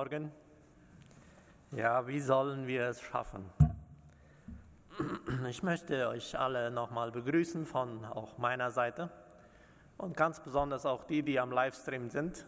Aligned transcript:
Morgen. 0.00 0.32
Ja, 1.72 2.06
wie 2.06 2.20
sollen 2.20 2.66
wir 2.66 2.88
es 2.88 3.02
schaffen? 3.02 3.44
Ich 5.46 5.62
möchte 5.62 6.08
euch 6.08 6.38
alle 6.38 6.70
nochmal 6.70 7.10
begrüßen 7.10 7.66
von 7.66 8.06
auch 8.06 8.38
meiner 8.38 8.70
Seite 8.70 9.10
und 9.98 10.16
ganz 10.16 10.40
besonders 10.40 10.86
auch 10.86 11.04
die, 11.04 11.22
die 11.22 11.38
am 11.38 11.52
Livestream 11.52 12.08
sind. 12.08 12.46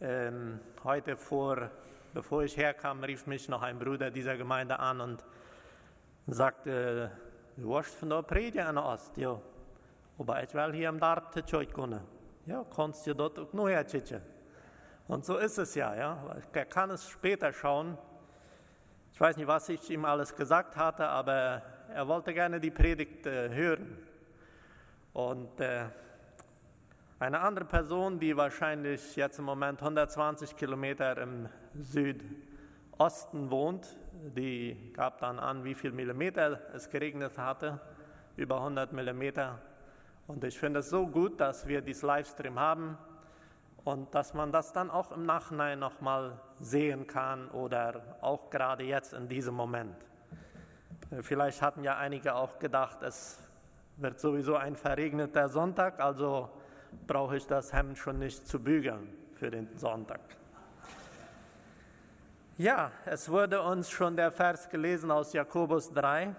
Ähm, 0.00 0.58
heute 0.82 1.16
vor, 1.16 1.70
bevor 2.12 2.42
ich 2.42 2.56
herkam, 2.56 3.04
rief 3.04 3.28
mich 3.28 3.48
noch 3.48 3.62
ein 3.62 3.78
Bruder 3.78 4.10
dieser 4.10 4.36
Gemeinde 4.36 4.80
an 4.80 5.00
und 5.00 5.24
sagte, 6.26 7.12
du 7.56 7.70
warst 7.70 7.94
von 7.94 8.10
der 8.10 8.22
Predigt 8.24 8.66
an 8.66 8.78
Ost, 8.78 9.16
ja. 9.16 9.40
Aber 10.18 10.42
ich 10.42 10.52
will 10.52 10.72
hier 10.72 10.88
am 10.88 10.98
Darp 10.98 11.30
te 11.30 11.66
können. 11.66 12.00
Ja, 12.46 12.64
kannst 12.74 13.06
du 13.06 13.14
dort 13.14 13.38
auch 13.38 13.52
noch 13.52 13.68
herziehen. 13.68 14.31
Und 15.08 15.24
so 15.24 15.36
ist 15.36 15.58
es 15.58 15.74
ja, 15.74 15.94
ja. 15.94 16.36
Er 16.52 16.64
kann 16.64 16.90
es 16.90 17.08
später 17.08 17.52
schauen. 17.52 17.98
Ich 19.12 19.20
weiß 19.20 19.36
nicht, 19.36 19.46
was 19.46 19.68
ich 19.68 19.90
ihm 19.90 20.04
alles 20.04 20.34
gesagt 20.34 20.76
hatte, 20.76 21.08
aber 21.08 21.62
er 21.92 22.08
wollte 22.08 22.32
gerne 22.32 22.60
die 22.60 22.70
Predigt 22.70 23.26
äh, 23.26 23.50
hören. 23.50 23.98
Und 25.12 25.60
äh, 25.60 25.86
eine 27.18 27.40
andere 27.40 27.64
Person, 27.64 28.18
die 28.18 28.36
wahrscheinlich 28.36 29.14
jetzt 29.16 29.38
im 29.38 29.44
Moment 29.44 29.80
120 29.80 30.56
Kilometer 30.56 31.18
im 31.18 31.48
Südosten 31.74 33.50
wohnt, 33.50 33.96
die 34.34 34.92
gab 34.94 35.18
dann 35.18 35.38
an, 35.38 35.64
wie 35.64 35.74
viel 35.74 35.92
Millimeter 35.92 36.60
es 36.74 36.88
geregnet 36.88 37.36
hatte, 37.38 37.80
über 38.36 38.56
100 38.56 38.92
Millimeter. 38.92 39.60
Und 40.26 40.42
ich 40.44 40.58
finde 40.58 40.80
es 40.80 40.88
so 40.88 41.06
gut, 41.06 41.40
dass 41.40 41.66
wir 41.66 41.82
dies 41.82 42.02
Livestream 42.02 42.58
haben 42.58 42.96
und 43.84 44.14
dass 44.14 44.34
man 44.34 44.52
das 44.52 44.72
dann 44.72 44.90
auch 44.90 45.12
im 45.12 45.26
Nachhinein 45.26 45.78
nochmal 45.78 46.40
sehen 46.60 47.06
kann 47.06 47.48
oder 47.50 48.16
auch 48.20 48.50
gerade 48.50 48.84
jetzt 48.84 49.12
in 49.12 49.28
diesem 49.28 49.54
Moment. 49.54 49.96
Äh, 51.10 51.22
vielleicht 51.22 51.62
hatten 51.62 51.82
ja 51.84 51.96
einige 51.96 52.34
auch 52.34 52.58
gedacht, 52.58 53.02
es 53.02 53.38
wird 53.96 54.20
sowieso 54.20 54.56
ein 54.56 54.76
verregneter 54.76 55.48
Sonntag, 55.48 56.00
also 56.00 56.50
brauche 57.06 57.36
ich 57.36 57.46
das 57.46 57.72
Hemd 57.72 57.98
schon 57.98 58.18
nicht 58.18 58.46
zu 58.46 58.60
bügeln 58.60 59.12
für 59.34 59.50
den 59.50 59.68
Sonntag. 59.78 60.20
Ja, 62.58 62.92
es 63.06 63.28
wurde 63.28 63.62
uns 63.62 63.90
schon 63.90 64.16
der 64.16 64.30
Vers 64.30 64.68
gelesen 64.68 65.10
aus 65.10 65.32
Jakobus 65.32 65.90
3. 65.92 66.34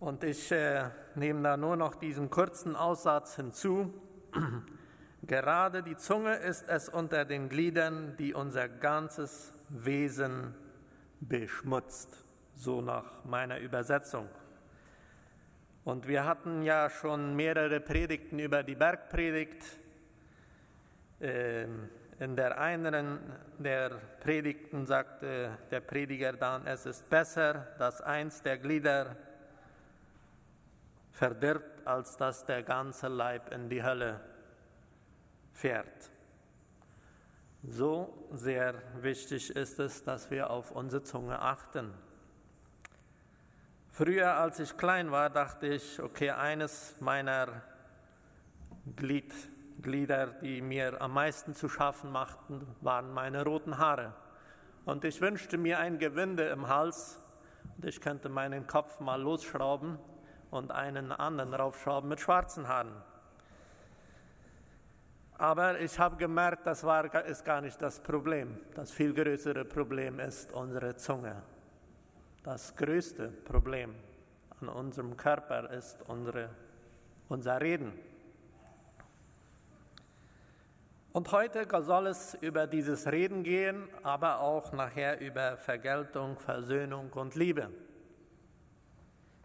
Und 0.00 0.24
ich 0.24 0.50
äh, 0.50 0.88
nehme 1.14 1.42
da 1.42 1.56
nur 1.56 1.76
noch 1.76 1.94
diesen 1.94 2.28
kurzen 2.28 2.76
Aussatz 2.76 3.36
hinzu. 3.36 3.92
Gerade 5.26 5.82
die 5.82 5.96
Zunge 5.96 6.36
ist 6.36 6.68
es 6.68 6.88
unter 6.88 7.24
den 7.24 7.48
Gliedern, 7.48 8.14
die 8.18 8.34
unser 8.34 8.68
ganzes 8.68 9.54
Wesen 9.70 10.54
beschmutzt, 11.20 12.24
so 12.54 12.82
nach 12.82 13.24
meiner 13.24 13.58
Übersetzung. 13.58 14.28
Und 15.84 16.08
wir 16.08 16.24
hatten 16.24 16.62
ja 16.62 16.90
schon 16.90 17.34
mehrere 17.36 17.80
Predigten 17.80 18.38
über 18.38 18.62
die 18.62 18.74
Bergpredigt. 18.74 19.62
Ähm, 21.20 21.88
in 22.18 22.36
der 22.36 22.60
einen 22.60 23.20
der 23.58 23.90
Predigten 24.20 24.86
sagte 24.86 25.56
der 25.70 25.80
Prediger 25.80 26.34
dann, 26.34 26.66
es 26.66 26.84
ist 26.86 27.08
besser, 27.08 27.68
dass 27.78 28.00
eins 28.02 28.42
der 28.42 28.58
Glieder 28.58 29.16
verdirbt, 31.12 31.86
als 31.86 32.16
dass 32.16 32.44
der 32.44 32.62
ganze 32.62 33.08
Leib 33.08 33.52
in 33.52 33.68
die 33.68 33.82
Hölle 33.82 34.20
fährt. 35.54 36.10
So 37.62 38.28
sehr 38.32 38.74
wichtig 39.00 39.48
ist 39.56 39.78
es, 39.78 40.04
dass 40.04 40.30
wir 40.30 40.50
auf 40.50 40.70
unsere 40.70 41.02
Zunge 41.02 41.38
achten. 41.40 41.94
Früher, 43.90 44.34
als 44.34 44.60
ich 44.60 44.76
klein 44.76 45.10
war, 45.12 45.30
dachte 45.30 45.68
ich, 45.68 46.02
okay, 46.02 46.30
eines 46.32 46.96
meiner 47.00 47.62
Glied, 48.96 49.32
Glieder, 49.80 50.26
die 50.26 50.60
mir 50.60 51.00
am 51.00 51.14
meisten 51.14 51.54
zu 51.54 51.68
schaffen 51.68 52.12
machten, 52.12 52.66
waren 52.80 53.12
meine 53.14 53.44
roten 53.44 53.78
Haare. 53.78 54.12
Und 54.84 55.04
ich 55.04 55.20
wünschte 55.20 55.56
mir 55.56 55.78
ein 55.78 55.98
Gewinde 55.98 56.44
im 56.48 56.68
Hals 56.68 57.18
und 57.76 57.86
ich 57.86 58.00
könnte 58.00 58.28
meinen 58.28 58.66
Kopf 58.66 59.00
mal 59.00 59.20
losschrauben 59.20 59.98
und 60.50 60.70
einen 60.70 61.12
anderen 61.12 61.54
raufschrauben 61.54 62.08
mit 62.08 62.20
schwarzen 62.20 62.68
Haaren. 62.68 62.92
Aber 65.36 65.80
ich 65.80 65.98
habe 65.98 66.16
gemerkt, 66.16 66.66
das 66.66 66.84
war, 66.84 67.12
ist 67.26 67.44
gar 67.44 67.60
nicht 67.60 67.80
das 67.82 68.00
Problem. 68.00 68.60
Das 68.74 68.92
viel 68.92 69.12
größere 69.12 69.64
Problem 69.64 70.20
ist 70.20 70.52
unsere 70.52 70.96
Zunge. 70.96 71.42
Das 72.44 72.76
größte 72.76 73.28
Problem 73.28 73.94
an 74.60 74.68
unserem 74.68 75.16
Körper 75.16 75.70
ist 75.70 75.98
unsere, 76.06 76.50
unser 77.28 77.60
Reden. 77.60 77.92
Und 81.12 81.30
heute 81.32 81.66
soll 81.82 82.08
es 82.08 82.34
über 82.40 82.66
dieses 82.66 83.10
Reden 83.10 83.44
gehen, 83.44 83.88
aber 84.02 84.40
auch 84.40 84.72
nachher 84.72 85.20
über 85.20 85.56
Vergeltung, 85.56 86.38
Versöhnung 86.38 87.10
und 87.12 87.34
Liebe. 87.34 87.70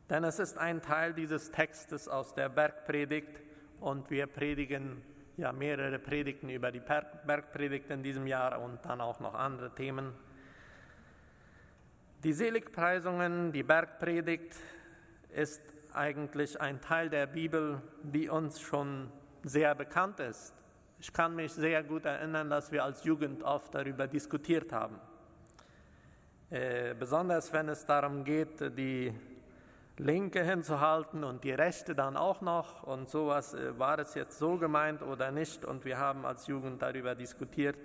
Denn 0.09 0.23
es 0.23 0.39
ist 0.39 0.57
ein 0.57 0.81
Teil 0.81 1.13
dieses 1.13 1.51
Textes 1.51 2.07
aus 2.07 2.33
der 2.33 2.49
Bergpredigt 2.49 3.41
und 3.79 4.09
wir 4.09 4.25
predigen 4.25 5.03
ja 5.39 5.53
mehrere 5.53 5.99
Predigten 5.99 6.49
über 6.49 6.71
die 6.71 6.81
Bergpredigt 6.81 7.89
in 7.89 8.03
diesem 8.03 8.27
Jahr 8.27 8.61
und 8.61 8.83
dann 8.83 8.99
auch 8.99 9.19
noch 9.19 9.33
andere 9.33 9.73
Themen. 9.73 10.13
Die 12.23 12.33
Seligpreisungen, 12.33 13.53
die 13.53 13.63
Bergpredigt 13.63 14.55
ist 15.33 15.61
eigentlich 15.93 16.59
ein 16.59 16.81
Teil 16.81 17.09
der 17.09 17.25
Bibel, 17.27 17.81
die 18.03 18.27
uns 18.27 18.59
schon 18.59 19.09
sehr 19.43 19.73
bekannt 19.75 20.19
ist. 20.19 20.53
Ich 20.99 21.13
kann 21.13 21.35
mich 21.35 21.53
sehr 21.53 21.81
gut 21.83 22.03
erinnern, 22.03 22.49
dass 22.49 22.73
wir 22.73 22.83
als 22.83 23.05
Jugend 23.05 23.41
oft 23.43 23.73
darüber 23.73 24.07
diskutiert 24.07 24.73
haben. 24.73 24.99
Äh, 26.49 26.93
besonders 26.99 27.53
wenn 27.53 27.69
es 27.69 27.85
darum 27.85 28.25
geht, 28.25 28.59
die 28.77 29.13
linke 29.99 30.43
hinzuhalten 30.43 31.25
und 31.25 31.43
die 31.43 31.51
rechte 31.51 31.93
dann 31.93 32.15
auch 32.15 32.41
noch 32.41 32.83
und 32.83 33.09
sowas, 33.09 33.53
äh, 33.53 33.77
war 33.77 33.99
es 33.99 34.15
jetzt 34.15 34.39
so 34.39 34.57
gemeint 34.57 35.01
oder 35.01 35.31
nicht 35.31 35.65
und 35.65 35.85
wir 35.85 35.97
haben 35.97 36.25
als 36.25 36.47
Jugend 36.47 36.81
darüber 36.81 37.15
diskutiert, 37.15 37.77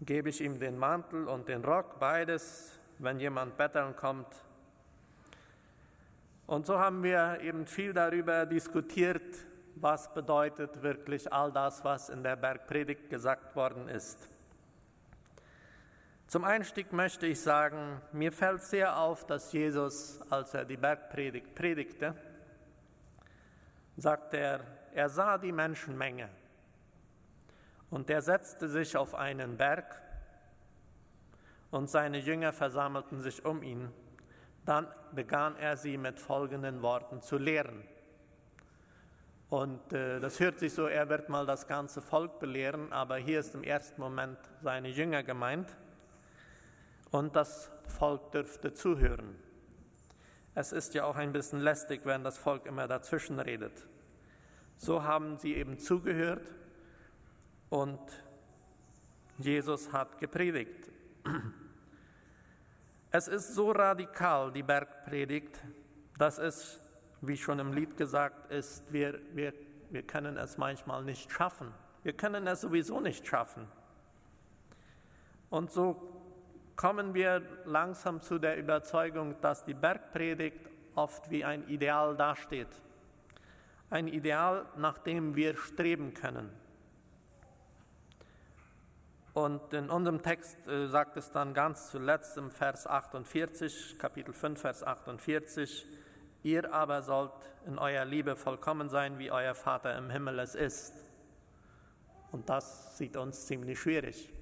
gebe 0.00 0.28
ich 0.28 0.40
ihm 0.40 0.60
den 0.60 0.78
Mantel 0.78 1.26
und 1.26 1.48
den 1.48 1.64
Rock, 1.64 1.98
beides, 1.98 2.78
wenn 2.98 3.18
jemand 3.18 3.56
betteln 3.56 3.96
kommt. 3.96 4.28
Und 6.46 6.66
so 6.66 6.78
haben 6.78 7.02
wir 7.02 7.40
eben 7.42 7.66
viel 7.66 7.92
darüber 7.92 8.46
diskutiert, 8.46 9.46
was 9.74 10.14
bedeutet 10.14 10.82
wirklich 10.82 11.32
all 11.32 11.52
das, 11.52 11.84
was 11.84 12.08
in 12.08 12.22
der 12.22 12.36
Bergpredigt 12.36 13.10
gesagt 13.10 13.54
worden 13.56 13.88
ist. 13.88 14.37
Zum 16.28 16.44
Einstieg 16.44 16.92
möchte 16.92 17.26
ich 17.26 17.40
sagen, 17.40 18.02
mir 18.12 18.30
fällt 18.32 18.62
sehr 18.62 18.98
auf, 18.98 19.24
dass 19.24 19.50
Jesus, 19.50 20.20
als 20.28 20.52
er 20.52 20.66
die 20.66 20.76
Bergpredigt 20.76 21.54
predigte, 21.54 22.14
sagt 23.96 24.34
er, 24.34 24.60
er 24.92 25.08
sah 25.08 25.38
die 25.38 25.52
Menschenmenge 25.52 26.28
und 27.88 28.10
er 28.10 28.20
setzte 28.20 28.68
sich 28.68 28.94
auf 28.94 29.14
einen 29.14 29.56
Berg 29.56 30.02
und 31.70 31.88
seine 31.88 32.18
Jünger 32.18 32.52
versammelten 32.52 33.22
sich 33.22 33.46
um 33.46 33.62
ihn. 33.62 33.90
Dann 34.66 34.86
begann 35.12 35.56
er 35.56 35.78
sie 35.78 35.96
mit 35.96 36.20
folgenden 36.20 36.82
Worten 36.82 37.22
zu 37.22 37.38
lehren. 37.38 37.84
Und 39.48 39.94
äh, 39.94 40.20
das 40.20 40.40
hört 40.40 40.58
sich 40.58 40.74
so, 40.74 40.88
er 40.88 41.08
wird 41.08 41.30
mal 41.30 41.46
das 41.46 41.66
ganze 41.66 42.02
Volk 42.02 42.38
belehren, 42.38 42.92
aber 42.92 43.16
hier 43.16 43.40
ist 43.40 43.54
im 43.54 43.62
ersten 43.62 43.98
Moment 43.98 44.36
seine 44.60 44.90
Jünger 44.90 45.22
gemeint 45.22 45.74
und 47.10 47.36
das 47.36 47.70
Volk 47.86 48.32
dürfte 48.32 48.72
zuhören. 48.72 49.36
Es 50.54 50.72
ist 50.72 50.94
ja 50.94 51.04
auch 51.04 51.16
ein 51.16 51.32
bisschen 51.32 51.60
lästig, 51.60 52.00
wenn 52.04 52.24
das 52.24 52.36
Volk 52.36 52.66
immer 52.66 52.88
dazwischen 52.88 53.38
redet. 53.38 53.86
So 54.76 55.02
haben 55.02 55.38
sie 55.38 55.54
eben 55.54 55.78
zugehört 55.78 56.54
und 57.68 58.00
Jesus 59.38 59.92
hat 59.92 60.18
gepredigt. 60.18 60.90
Es 63.10 63.26
ist 63.26 63.54
so 63.54 63.70
radikal, 63.70 64.52
die 64.52 64.62
Bergpredigt, 64.62 65.64
dass 66.18 66.36
es, 66.36 66.78
wie 67.22 67.38
schon 67.38 67.58
im 67.58 67.72
Lied 67.72 67.96
gesagt 67.96 68.52
ist, 68.52 68.82
wir, 68.92 69.18
wir, 69.32 69.54
wir 69.88 70.02
können 70.02 70.36
es 70.36 70.58
manchmal 70.58 71.02
nicht 71.04 71.32
schaffen. 71.32 71.72
Wir 72.02 72.12
können 72.12 72.46
es 72.46 72.60
sowieso 72.60 73.00
nicht 73.00 73.26
schaffen. 73.26 73.66
Und 75.48 75.70
so 75.70 76.07
kommen 76.78 77.12
wir 77.12 77.42
langsam 77.64 78.20
zu 78.20 78.38
der 78.38 78.56
Überzeugung, 78.56 79.34
dass 79.40 79.64
die 79.64 79.74
Bergpredigt 79.74 80.60
oft 80.94 81.28
wie 81.28 81.44
ein 81.44 81.66
Ideal 81.66 82.16
dasteht. 82.16 82.68
Ein 83.90 84.06
Ideal, 84.06 84.64
nach 84.76 84.98
dem 84.98 85.34
wir 85.34 85.56
streben 85.56 86.14
können. 86.14 86.50
Und 89.32 89.72
in 89.72 89.90
unserem 89.90 90.22
Text 90.22 90.68
äh, 90.68 90.86
sagt 90.86 91.16
es 91.16 91.32
dann 91.32 91.52
ganz 91.52 91.90
zuletzt 91.90 92.36
im 92.36 92.52
Vers 92.52 92.86
48, 92.86 93.98
Kapitel 93.98 94.32
5, 94.32 94.60
Vers 94.60 94.84
48, 94.84 95.84
ihr 96.44 96.72
aber 96.72 97.02
sollt 97.02 97.32
in 97.66 97.78
eurer 97.78 98.04
Liebe 98.04 98.36
vollkommen 98.36 98.88
sein, 98.88 99.18
wie 99.18 99.32
euer 99.32 99.54
Vater 99.54 99.98
im 99.98 100.10
Himmel 100.10 100.38
es 100.38 100.54
ist. 100.54 100.94
Und 102.30 102.48
das 102.48 102.96
sieht 102.96 103.16
uns 103.16 103.46
ziemlich 103.46 103.80
schwierig. 103.80 104.32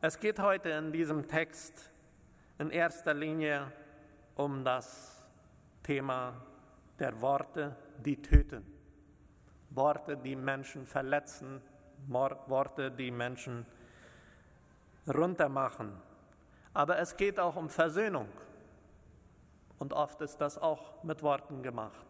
Es 0.00 0.20
geht 0.20 0.38
heute 0.38 0.70
in 0.70 0.92
diesem 0.92 1.26
Text 1.26 1.90
in 2.60 2.70
erster 2.70 3.12
Linie 3.14 3.72
um 4.36 4.64
das 4.64 5.26
Thema 5.82 6.40
der 7.00 7.20
Worte, 7.20 7.74
die 8.04 8.22
töten. 8.22 8.64
Worte, 9.70 10.16
die 10.16 10.36
Menschen 10.36 10.86
verletzen, 10.86 11.60
Worte, 12.06 12.92
die 12.92 13.10
Menschen 13.10 13.66
runtermachen. 15.08 15.92
Aber 16.74 17.00
es 17.00 17.16
geht 17.16 17.40
auch 17.40 17.56
um 17.56 17.68
Versöhnung. 17.68 18.28
Und 19.80 19.92
oft 19.92 20.20
ist 20.20 20.36
das 20.36 20.58
auch 20.58 21.02
mit 21.02 21.24
Worten 21.24 21.60
gemacht. 21.60 22.06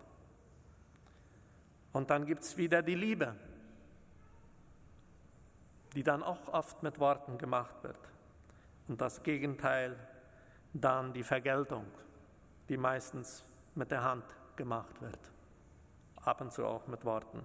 Und 1.94 2.11
dann 2.11 2.26
gibt 2.26 2.43
es 2.43 2.55
wieder 2.58 2.82
die 2.82 2.96
Liebe, 2.96 3.34
die 5.98 6.04
dann 6.04 6.22
auch 6.22 6.46
oft 6.52 6.80
mit 6.84 7.00
Worten 7.00 7.38
gemacht 7.38 7.82
wird. 7.82 7.98
Und 8.86 9.00
das 9.00 9.24
Gegenteil 9.24 9.96
dann 10.72 11.12
die 11.12 11.24
Vergeltung, 11.24 11.86
die 12.68 12.76
meistens 12.76 13.42
mit 13.74 13.90
der 13.90 14.04
Hand 14.04 14.22
gemacht 14.54 15.02
wird, 15.02 15.18
ab 16.22 16.40
und 16.40 16.52
zu 16.52 16.64
auch 16.64 16.86
mit 16.86 17.04
Worten. 17.04 17.42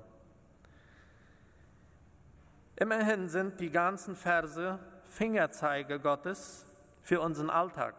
Immerhin 2.75 3.27
sind 3.27 3.59
die 3.59 3.71
ganzen 3.71 4.15
Verse 4.15 4.77
Fingerzeige 5.05 5.99
Gottes 5.99 6.67
für 7.01 7.21
unseren 7.21 7.49
Alltag. 7.49 7.95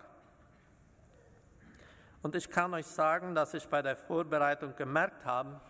Und 2.22 2.36
ich 2.36 2.48
kann 2.48 2.72
euch 2.74 2.86
sagen, 2.86 3.34
dass 3.34 3.54
ich 3.54 3.66
bei 3.66 3.82
der 3.82 3.96
Vorbereitung 3.96 4.76
gemerkt 4.76 5.24
habe, 5.24 5.60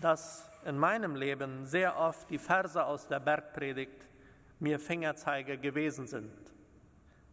dass 0.00 0.48
in 0.64 0.78
meinem 0.78 1.16
Leben 1.16 1.66
sehr 1.66 1.98
oft 1.98 2.30
die 2.30 2.38
Verse 2.38 2.84
aus 2.84 3.08
der 3.08 3.18
Bergpredigt 3.18 4.06
mir 4.60 4.78
Fingerzeige 4.78 5.58
gewesen 5.58 6.06
sind. 6.06 6.30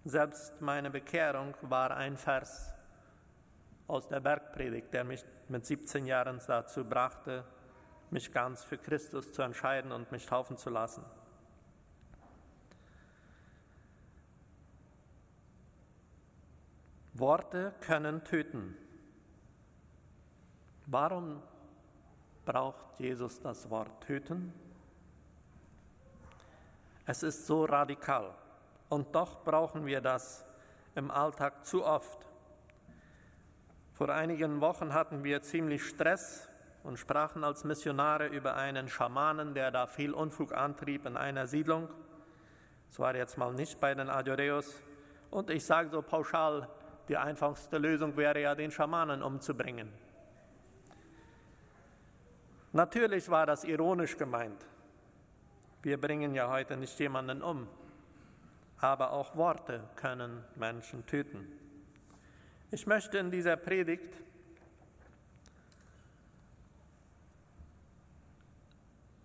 Selbst 0.06 0.62
meine 0.62 0.90
Bekehrung 0.90 1.54
war 1.62 1.92
ein 1.96 2.18
Vers 2.18 2.74
aus 3.88 4.08
der 4.08 4.22
Bergpredigt, 4.22 4.94
der 4.94 5.04
mich 5.04 5.24
mit 5.50 5.66
17 5.66 6.06
Jahren 6.06 6.42
dazu 6.48 6.86
brachte, 6.86 7.44
mich 8.10 8.32
ganz 8.32 8.64
für 8.64 8.78
Christus 8.78 9.32
zu 9.34 9.42
entscheiden 9.42 9.92
und 9.92 10.12
mich 10.12 10.26
taufen 10.26 10.58
zu 10.58 10.70
lassen. 10.70 11.04
Worte 17.14 17.74
können 17.82 18.24
töten. 18.24 18.78
Warum 20.86 21.42
braucht 22.46 23.00
Jesus 23.00 23.42
das 23.42 23.70
Wort 23.70 24.04
töten? 24.06 24.54
Es 27.10 27.24
ist 27.24 27.48
so 27.48 27.64
radikal 27.64 28.36
und 28.90 29.16
doch 29.16 29.42
brauchen 29.46 29.86
wir 29.86 30.02
das 30.02 30.46
im 30.94 31.10
Alltag 31.10 31.66
zu 31.66 31.86
oft. 31.86 32.28
Vor 33.94 34.10
einigen 34.10 34.60
Wochen 34.60 34.94
hatten 34.94 35.24
wir 35.24 35.42
ziemlich 35.42 35.86
Stress 35.86 36.50
und 36.84 37.00
sprachen 37.00 37.46
als 37.46 37.64
Missionare 37.64 38.28
über 38.28 38.58
einen 38.58 38.90
Schamanen, 38.90 39.54
der 39.54 39.72
da 39.72 39.88
viel 39.88 40.12
Unfug 40.12 40.54
antrieb 40.54 41.06
in 41.06 41.16
einer 41.16 41.48
Siedlung. 41.48 41.88
Es 42.92 43.00
war 43.00 43.16
jetzt 43.16 43.38
mal 43.38 43.54
nicht 43.54 43.80
bei 43.80 43.96
den 43.96 44.10
Adoreos. 44.10 44.76
Und 45.32 45.50
ich 45.50 45.66
sage 45.66 45.90
so 45.90 46.02
pauschal, 46.02 46.68
die 47.08 47.16
einfachste 47.16 47.78
Lösung 47.78 48.18
wäre 48.18 48.42
ja, 48.42 48.54
den 48.54 48.70
Schamanen 48.70 49.24
umzubringen. 49.24 49.94
Natürlich 52.74 53.30
war 53.30 53.46
das 53.46 53.64
ironisch 53.64 54.18
gemeint. 54.18 54.66
Wir 55.84 56.02
bringen 56.02 56.34
ja 56.34 56.50
heute 56.50 56.76
nicht 56.76 57.00
jemanden 57.00 57.42
um, 57.42 57.68
aber 58.80 59.12
auch 59.12 59.36
Worte 59.36 59.84
können 59.96 60.44
Menschen 60.56 61.06
töten. 61.06 61.48
Ich 62.72 62.88
möchte 62.88 63.18
in 63.20 63.32
dieser 63.32 63.56
Predigt 63.56 64.18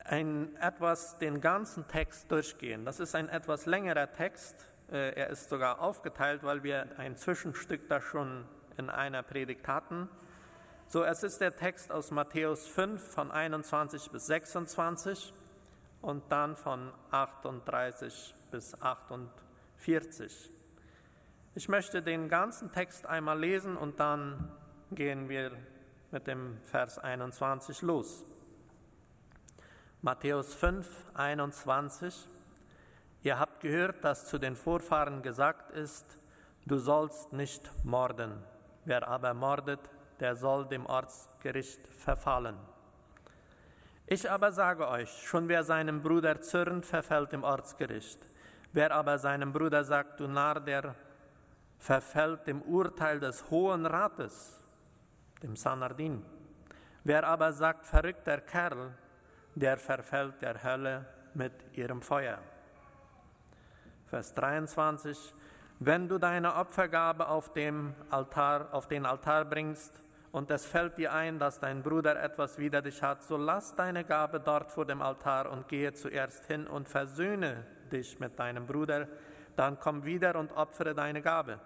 ein 0.05 0.55
etwas 0.57 1.19
den 1.19 1.41
ganzen 1.41 1.89
Text 1.89 2.31
durchgehen. 2.31 2.85
Das 2.85 3.01
ist 3.01 3.15
ein 3.15 3.29
etwas 3.31 3.67
längerer 3.67 4.13
Text. 4.13 4.55
Äh, 4.91 5.15
er 5.15 5.31
ist 5.31 5.49
sogar 5.49 5.81
aufgeteilt, 5.81 6.43
weil 6.43 6.63
wir 6.63 6.87
ein 6.99 7.17
Zwischenstück 7.17 7.89
da 7.89 8.01
schon 8.01 8.45
in 8.77 8.91
einer 8.91 9.23
Predigt 9.23 9.67
hatten. 9.67 10.09
So, 10.87 11.03
es 11.03 11.23
ist 11.23 11.41
der 11.41 11.57
Text 11.57 11.91
aus 11.91 12.11
Matthäus 12.11 12.67
5 12.67 13.03
von 13.03 13.31
21 13.31 14.11
bis 14.11 14.27
26 14.27 15.33
und 16.03 16.31
dann 16.31 16.57
von 16.57 16.93
38 17.11 18.35
bis 18.51 18.81
48. 18.83 20.51
Ich 21.55 21.69
möchte 21.69 22.03
den 22.03 22.29
ganzen 22.29 22.73
Text 22.73 23.07
einmal 23.07 23.39
lesen 23.39 23.77
und 23.77 24.01
dann 24.01 24.51
gehen 24.91 25.29
wir 25.29 25.53
mit 26.11 26.27
dem 26.27 26.59
Vers 26.65 26.99
21 26.99 27.83
los. 27.83 28.25
Matthäus 30.03 30.55
5, 30.55 30.87
21. 31.15 32.29
Ihr 33.23 33.39
habt 33.39 33.61
gehört, 33.61 34.05
dass 34.05 34.27
zu 34.27 34.39
den 34.39 34.57
Vorfahren 34.57 35.23
gesagt 35.23 35.71
ist, 35.71 36.19
du 36.67 36.79
sollst 36.79 37.33
nicht 37.33 37.71
morden. 37.85 38.43
Wer 38.85 39.07
aber 39.07 39.33
mordet, 39.33 39.81
der 40.19 40.35
soll 40.35 40.67
dem 40.67 40.87
Ortsgericht 40.87 41.87
verfallen. 41.87 42.57
Ich 44.13 44.31
aber 44.31 44.53
sage 44.53 44.87
euch, 44.89 45.09
schon 45.27 45.49
wer 45.49 45.65
seinem 45.65 46.03
Bruder 46.03 46.39
zürnt, 46.43 46.85
verfällt 46.85 47.33
dem 47.33 47.45
Ortsgericht. 47.45 48.21
Wer 48.75 48.93
aber 48.93 49.19
seinem 49.19 49.55
Bruder 49.55 49.85
sagt, 49.85 50.21
du 50.21 50.29
Narr, 50.29 50.61
der 50.61 50.95
verfällt 51.79 52.47
dem 52.47 52.61
Urteil 52.61 53.21
des 53.21 53.49
Hohen 53.49 53.87
Rates, 53.87 54.63
dem 55.43 55.57
Sanardin. 55.57 56.23
Wer 57.05 57.27
aber 57.27 57.55
sagt, 57.55 57.87
verrückter 57.87 58.43
Kerl, 58.43 58.91
der 59.55 59.79
verfällt 59.79 60.43
der 60.43 60.63
Hölle 60.63 61.07
mit 61.33 61.55
ihrem 61.73 62.03
Feuer. 62.03 62.37
Vers 64.05 64.35
23, 64.35 65.35
wenn 65.79 66.07
du 66.07 66.19
deine 66.19 66.57
Opfergabe 66.57 67.29
auf, 67.29 67.55
dem 67.55 67.95
Altar, 68.11 68.75
auf 68.75 68.87
den 68.89 69.07
Altar 69.07 69.47
bringst 69.47 70.03
und 70.33 70.51
es 70.51 70.67
fällt 70.67 70.99
dir 70.99 71.13
ein, 71.13 71.39
dass 71.39 71.61
dein 71.61 71.83
Bruder 71.83 72.21
etwas 72.23 72.59
wider 72.59 72.83
dich 72.83 73.03
hat, 73.03 73.23
so 73.23 73.37
lass 73.37 73.75
deine 73.75 74.05
Gabe 74.05 74.41
dort 74.41 74.73
vor 74.73 74.85
dem 74.85 75.01
Altar 75.01 75.51
und 75.51 75.69
gehe 75.69 75.93
zuerst 75.93 76.47
hin 76.47 76.67
und 76.67 76.89
versöhne 76.89 77.65
dich 77.93 78.19
mit 78.19 78.39
deinem 78.39 78.67
Bruder, 78.67 79.09
dann 79.55 79.79
komm 79.79 80.05
wieder 80.05 80.37
und 80.37 80.53
opfere 80.53 80.95
deine 80.95 81.23
Gabe. 81.23 81.61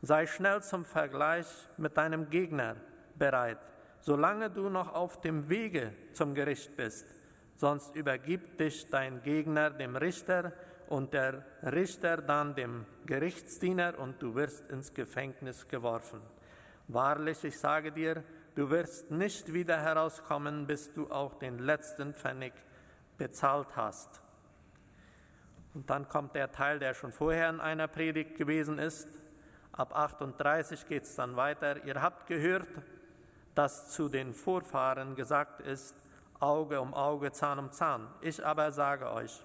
Sei 0.00 0.26
schnell 0.26 0.62
zum 0.62 0.84
Vergleich 0.84 1.46
mit 1.76 1.96
deinem 1.96 2.30
Gegner 2.30 2.76
bereit 3.16 3.58
solange 4.00 4.50
du 4.50 4.68
noch 4.68 4.94
auf 4.94 5.20
dem 5.20 5.48
Wege 5.48 5.92
zum 6.12 6.34
Gericht 6.34 6.76
bist, 6.76 7.06
sonst 7.54 7.94
übergibt 7.94 8.60
dich 8.60 8.88
dein 8.88 9.22
Gegner 9.22 9.70
dem 9.70 9.96
Richter 9.96 10.52
und 10.88 11.12
der 11.12 11.44
Richter 11.62 12.16
dann 12.18 12.54
dem 12.54 12.86
Gerichtsdiener 13.06 13.98
und 13.98 14.20
du 14.22 14.34
wirst 14.34 14.68
ins 14.70 14.92
Gefängnis 14.92 15.68
geworfen. 15.68 16.20
Wahrlich, 16.92 17.44
ich 17.44 17.56
sage 17.56 17.92
dir, 17.92 18.24
du 18.56 18.68
wirst 18.68 19.12
nicht 19.12 19.52
wieder 19.52 19.80
herauskommen, 19.80 20.66
bis 20.66 20.92
du 20.92 21.08
auch 21.08 21.34
den 21.34 21.60
letzten 21.60 22.14
Pfennig 22.14 22.52
bezahlt 23.16 23.76
hast. 23.76 24.20
Und 25.72 25.88
dann 25.88 26.08
kommt 26.08 26.34
der 26.34 26.50
Teil, 26.50 26.80
der 26.80 26.94
schon 26.94 27.12
vorher 27.12 27.48
in 27.48 27.60
einer 27.60 27.86
Predigt 27.86 28.36
gewesen 28.36 28.80
ist. 28.80 29.08
Ab 29.70 29.96
38 29.96 30.88
geht 30.88 31.04
es 31.04 31.14
dann 31.14 31.36
weiter. 31.36 31.84
Ihr 31.84 32.02
habt 32.02 32.26
gehört, 32.26 32.68
dass 33.54 33.90
zu 33.90 34.08
den 34.08 34.34
Vorfahren 34.34 35.14
gesagt 35.14 35.60
ist, 35.60 35.94
Auge 36.40 36.80
um 36.80 36.92
Auge, 36.92 37.30
Zahn 37.30 37.60
um 37.60 37.70
Zahn. 37.70 38.08
Ich 38.20 38.44
aber 38.44 38.72
sage 38.72 39.12
euch, 39.12 39.44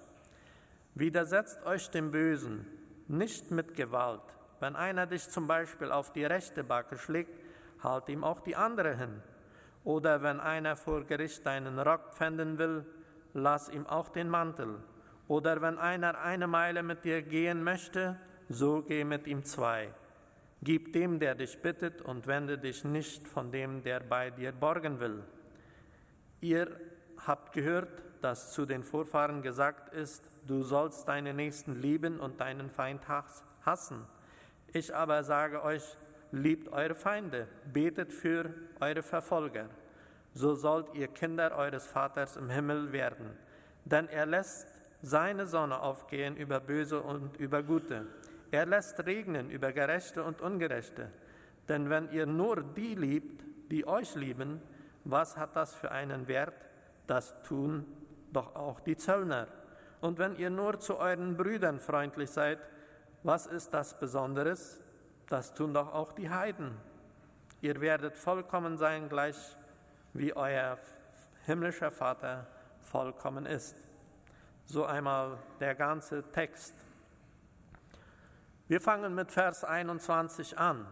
widersetzt 0.96 1.64
euch 1.64 1.90
dem 1.90 2.10
Bösen, 2.10 2.66
nicht 3.06 3.52
mit 3.52 3.76
Gewalt. 3.76 4.35
Wenn 4.60 4.76
einer 4.76 5.06
dich 5.06 5.28
zum 5.28 5.46
Beispiel 5.46 5.92
auf 5.92 6.12
die 6.12 6.24
rechte 6.24 6.64
Backe 6.64 6.96
schlägt, 6.96 7.38
halt 7.82 8.08
ihm 8.08 8.24
auch 8.24 8.40
die 8.40 8.56
andere 8.56 8.96
hin. 8.96 9.22
Oder 9.84 10.22
wenn 10.22 10.40
einer 10.40 10.76
vor 10.76 11.04
Gericht 11.04 11.46
deinen 11.46 11.78
Rock 11.78 12.14
pfänden 12.14 12.58
will, 12.58 12.84
lass 13.34 13.68
ihm 13.68 13.86
auch 13.86 14.08
den 14.08 14.28
Mantel. 14.28 14.82
Oder 15.28 15.60
wenn 15.60 15.78
einer 15.78 16.18
eine 16.18 16.46
Meile 16.46 16.82
mit 16.82 17.04
dir 17.04 17.22
gehen 17.22 17.62
möchte, 17.62 18.18
so 18.48 18.82
geh 18.82 19.04
mit 19.04 19.26
ihm 19.26 19.44
zwei. 19.44 19.92
Gib 20.62 20.92
dem, 20.92 21.18
der 21.18 21.34
dich 21.34 21.60
bittet, 21.60 22.02
und 22.02 22.26
wende 22.26 22.58
dich 22.58 22.84
nicht 22.84 23.28
von 23.28 23.52
dem, 23.52 23.82
der 23.82 24.00
bei 24.00 24.30
dir 24.30 24.52
borgen 24.52 25.00
will. 25.00 25.22
Ihr 26.40 26.68
habt 27.26 27.52
gehört, 27.52 28.02
dass 28.22 28.52
zu 28.52 28.66
den 28.66 28.82
Vorfahren 28.82 29.42
gesagt 29.42 29.92
ist, 29.94 30.30
du 30.46 30.62
sollst 30.62 31.06
deinen 31.08 31.36
Nächsten 31.36 31.80
lieben 31.80 32.18
und 32.18 32.40
deinen 32.40 32.70
Feind 32.70 33.06
hassen. 33.64 34.06
Ich 34.76 34.94
aber 34.94 35.24
sage 35.24 35.64
euch, 35.64 35.96
liebt 36.32 36.70
eure 36.70 36.94
Feinde, 36.94 37.48
betet 37.72 38.12
für 38.12 38.50
eure 38.78 39.02
Verfolger. 39.02 39.70
So 40.34 40.54
sollt 40.54 40.94
ihr 40.94 41.08
Kinder 41.08 41.56
eures 41.56 41.86
Vaters 41.86 42.36
im 42.36 42.50
Himmel 42.50 42.92
werden. 42.92 43.38
Denn 43.86 44.06
er 44.06 44.26
lässt 44.26 44.68
seine 45.00 45.46
Sonne 45.46 45.80
aufgehen 45.80 46.36
über 46.36 46.60
Böse 46.60 47.00
und 47.00 47.38
über 47.38 47.62
Gute. 47.62 48.04
Er 48.50 48.66
lässt 48.66 49.06
regnen 49.06 49.50
über 49.50 49.72
Gerechte 49.72 50.22
und 50.22 50.42
Ungerechte. 50.42 51.10
Denn 51.70 51.88
wenn 51.88 52.10
ihr 52.10 52.26
nur 52.26 52.62
die 52.62 52.96
liebt, 52.96 53.46
die 53.70 53.86
euch 53.86 54.14
lieben, 54.14 54.60
was 55.04 55.38
hat 55.38 55.56
das 55.56 55.74
für 55.74 55.90
einen 55.90 56.28
Wert? 56.28 56.68
Das 57.06 57.34
tun 57.44 57.86
doch 58.30 58.54
auch 58.54 58.80
die 58.80 58.98
Zöllner. 58.98 59.48
Und 60.02 60.18
wenn 60.18 60.36
ihr 60.36 60.50
nur 60.50 60.78
zu 60.80 60.98
euren 60.98 61.34
Brüdern 61.34 61.80
freundlich 61.80 62.28
seid, 62.28 62.58
was 63.26 63.46
ist 63.46 63.74
das 63.74 63.98
Besonderes? 63.98 64.80
Das 65.28 65.52
tun 65.52 65.74
doch 65.74 65.92
auch 65.92 66.12
die 66.12 66.30
Heiden. 66.30 66.78
Ihr 67.60 67.80
werdet 67.80 68.16
vollkommen 68.16 68.78
sein, 68.78 69.08
gleich 69.08 69.36
wie 70.12 70.32
euer 70.32 70.78
himmlischer 71.44 71.90
Vater 71.90 72.46
vollkommen 72.82 73.44
ist. 73.44 73.74
So 74.64 74.84
einmal 74.84 75.38
der 75.58 75.74
ganze 75.74 76.22
Text. 76.30 76.76
Wir 78.68 78.80
fangen 78.80 79.12
mit 79.16 79.32
Vers 79.32 79.64
21 79.64 80.56
an. 80.56 80.86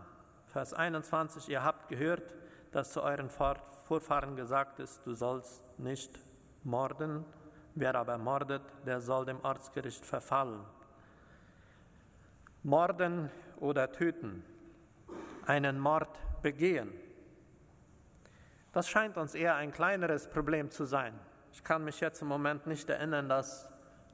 Vers 0.47 0.75
21, 0.75 1.49
ihr 1.49 1.63
habt 1.63 1.89
gehört, 1.89 2.35
dass 2.73 2.93
zu 2.93 3.03
euren 3.05 3.31
Vorfahren 3.31 4.35
gesagt 4.35 4.81
ist, 4.81 5.07
du 5.07 5.15
sollst 5.15 5.63
nicht 5.79 6.19
morden. 6.65 7.25
Wer 7.77 7.95
aber 7.95 8.19
mordet, 8.19 8.63
der 8.85 9.01
soll 9.01 9.25
dem 9.25 9.41
Ortsgericht 9.45 10.05
verfallen. 10.05 10.65
Morden 12.65 13.31
oder 13.61 13.93
töten, 13.93 14.43
einen 15.47 15.79
Mord 15.79 16.19
begehen. 16.43 16.93
Das 18.73 18.89
scheint 18.89 19.17
uns 19.19 19.35
eher 19.35 19.55
ein 19.57 19.71
kleineres 19.71 20.29
Problem 20.29 20.71
zu 20.71 20.85
sein. 20.85 21.13
Ich 21.53 21.63
kann 21.63 21.85
mich 21.85 22.01
jetzt 22.01 22.23
im 22.23 22.29
Moment 22.29 22.67
nicht 22.67 22.89
erinnern, 22.89 23.29
dass 23.29 23.71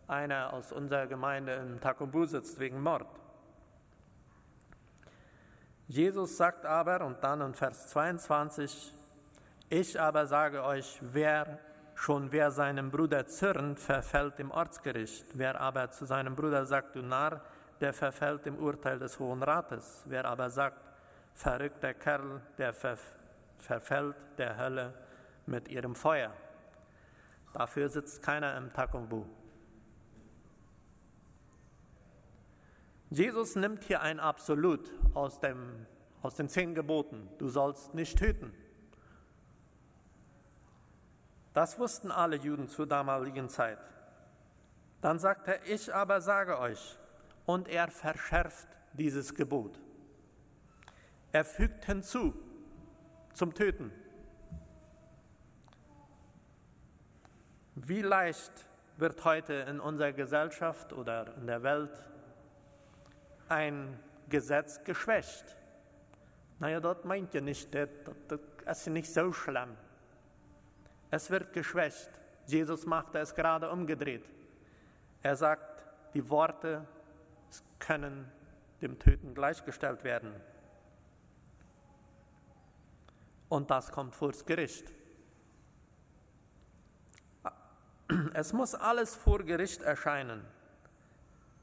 einer 0.08 0.52
aus 0.52 0.72
unserer 0.72 1.06
Gemeinde 1.06 1.54
in 1.54 1.80
Takumbu 1.80 2.26
sitzt 2.26 2.58
wegen 2.58 2.82
Mord. 2.82 3.06
Jesus 5.86 6.36
sagt 6.36 6.66
aber, 6.66 7.04
und 7.06 7.22
dann 7.22 7.40
in 7.40 7.54
Vers 7.54 7.88
22, 7.88 8.92
ich 9.68 10.00
aber 10.00 10.26
sage 10.26 10.64
euch, 10.64 10.98
wer 11.00 11.60
schon 11.94 12.32
wer 12.32 12.50
seinem 12.50 12.90
Bruder 12.90 13.26
zürnt, 13.26 13.78
verfällt 13.78 14.40
im 14.40 14.50
Ortsgericht. 14.50 15.26
Wer 15.34 15.60
aber 15.60 15.90
zu 15.90 16.06
seinem 16.06 16.34
Bruder 16.34 16.64
sagt, 16.64 16.96
du 16.96 17.02
Narr, 17.02 17.42
der 17.80 17.92
verfällt 17.92 18.46
im 18.46 18.58
Urteil 18.58 18.98
des 18.98 19.18
Hohen 19.18 19.42
Rates. 19.42 20.02
Wer 20.06 20.24
aber 20.24 20.50
sagt, 20.50 20.80
verrückter 21.34 21.94
Kerl, 21.94 22.42
der 22.58 22.72
verfällt 22.72 23.20
verfällt 23.60 24.16
der 24.38 24.56
Hölle 24.56 24.94
mit 25.46 25.68
ihrem 25.68 25.94
Feuer. 25.94 26.32
Dafür 27.52 27.88
sitzt 27.88 28.22
keiner 28.22 28.56
im 28.56 28.72
Takumbu. 28.72 29.24
Jesus 33.10 33.56
nimmt 33.56 33.84
hier 33.84 34.02
ein 34.02 34.20
Absolut 34.20 34.92
aus, 35.14 35.40
dem, 35.40 35.86
aus 36.22 36.36
den 36.36 36.48
zehn 36.48 36.74
Geboten. 36.74 37.28
Du 37.38 37.48
sollst 37.48 37.92
nicht 37.92 38.18
töten. 38.18 38.54
Das 41.52 41.78
wussten 41.80 42.12
alle 42.12 42.36
Juden 42.36 42.68
zur 42.68 42.86
damaligen 42.86 43.48
Zeit. 43.48 43.80
Dann 45.00 45.18
sagt 45.18 45.48
er, 45.48 45.66
ich 45.66 45.92
aber 45.92 46.20
sage 46.20 46.60
euch, 46.60 46.99
und 47.52 47.68
er 47.68 47.88
verschärft 47.88 48.68
dieses 48.92 49.34
Gebot. 49.34 49.80
Er 51.32 51.44
fügt 51.44 51.84
hinzu, 51.84 52.32
zum 53.32 53.52
Töten. 53.54 53.90
Wie 57.74 58.02
leicht 58.02 58.52
wird 58.98 59.24
heute 59.24 59.54
in 59.68 59.80
unserer 59.80 60.12
Gesellschaft 60.12 60.92
oder 60.92 61.36
in 61.38 61.48
der 61.48 61.62
Welt 61.64 62.04
ein 63.48 63.98
Gesetz 64.28 64.84
geschwächt? 64.84 65.56
Naja, 66.60 66.78
dort 66.78 67.04
meint 67.04 67.34
ihr 67.34 67.40
nicht, 67.40 67.74
das, 67.74 67.88
das 68.64 68.78
ist 68.78 68.86
nicht 68.88 69.12
so 69.12 69.32
schlimm. 69.32 69.76
Es 71.10 71.30
wird 71.30 71.52
geschwächt. 71.52 72.10
Jesus 72.46 72.86
macht 72.86 73.16
es 73.16 73.34
gerade 73.34 73.70
umgedreht. 73.70 74.24
Er 75.22 75.34
sagt, 75.34 75.84
die 76.14 76.28
Worte 76.30 76.86
können 77.80 78.30
dem 78.80 78.98
Töten 78.98 79.34
gleichgestellt 79.34 80.04
werden 80.04 80.32
und 83.50 83.70
das 83.70 83.90
kommt 83.92 84.14
vors 84.14 84.46
Gericht. 84.46 84.90
Es 88.32 88.52
muss 88.52 88.74
alles 88.74 89.14
vor 89.14 89.44
Gericht 89.44 89.82
erscheinen, 89.82 90.44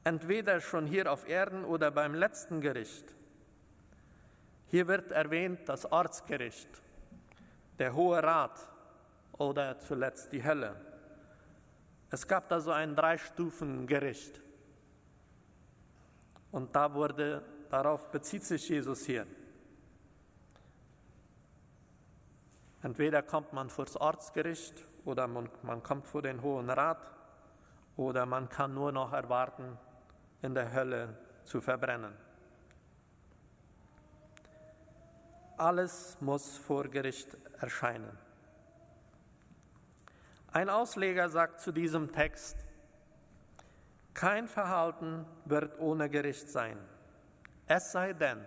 entweder 0.04 0.60
schon 0.60 0.86
hier 0.86 1.10
auf 1.10 1.28
Erden 1.28 1.64
oder 1.64 1.90
beim 1.90 2.14
letzten 2.14 2.60
Gericht. 2.60 3.14
Hier 4.66 4.86
wird 4.86 5.10
erwähnt 5.10 5.68
das 5.68 5.90
Ortsgericht, 5.90 6.68
der 7.78 7.94
Hohe 7.94 8.22
Rat 8.22 8.68
oder 9.32 9.78
zuletzt 9.78 10.32
die 10.32 10.44
Hölle. 10.44 10.76
Es 12.10 12.26
gab 12.26 12.48
da 12.48 12.60
so 12.60 12.70
ein 12.70 12.96
Drei-Stufen-Gericht. 12.96 14.40
Und 16.50 16.74
da 16.74 16.94
wurde, 16.94 17.42
darauf 17.70 18.10
bezieht 18.10 18.44
sich 18.44 18.68
Jesus 18.68 19.04
hier. 19.04 19.26
Entweder 22.82 23.22
kommt 23.22 23.52
man 23.52 23.70
vor 23.70 23.84
das 23.84 23.96
Ortsgericht 23.96 24.86
oder 25.04 25.26
man, 25.26 25.50
man 25.62 25.82
kommt 25.82 26.06
vor 26.06 26.22
den 26.22 26.42
Hohen 26.42 26.70
Rat 26.70 27.10
oder 27.96 28.24
man 28.24 28.48
kann 28.48 28.72
nur 28.74 28.92
noch 28.92 29.12
erwarten, 29.12 29.76
in 30.42 30.54
der 30.54 30.72
Hölle 30.72 31.18
zu 31.44 31.60
verbrennen. 31.60 32.14
Alles 35.56 36.16
muss 36.20 36.56
vor 36.56 36.84
Gericht 36.84 37.36
erscheinen. 37.60 38.16
Ein 40.52 40.70
Ausleger 40.70 41.28
sagt 41.28 41.60
zu 41.60 41.72
diesem 41.72 42.12
Text, 42.12 42.64
kein 44.18 44.48
Verhalten 44.48 45.24
wird 45.44 45.78
ohne 45.78 46.10
Gericht 46.10 46.50
sein, 46.50 46.76
es 47.68 47.92
sei 47.92 48.12
denn, 48.14 48.44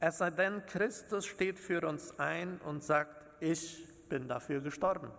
es 0.00 0.18
sei 0.18 0.28
denn, 0.28 0.66
Christus 0.66 1.24
steht 1.24 1.58
für 1.58 1.88
uns 1.88 2.18
ein 2.18 2.60
und 2.66 2.84
sagt, 2.84 3.24
ich 3.40 3.88
bin 4.10 4.28
dafür 4.28 4.60
gestorben. 4.60 5.10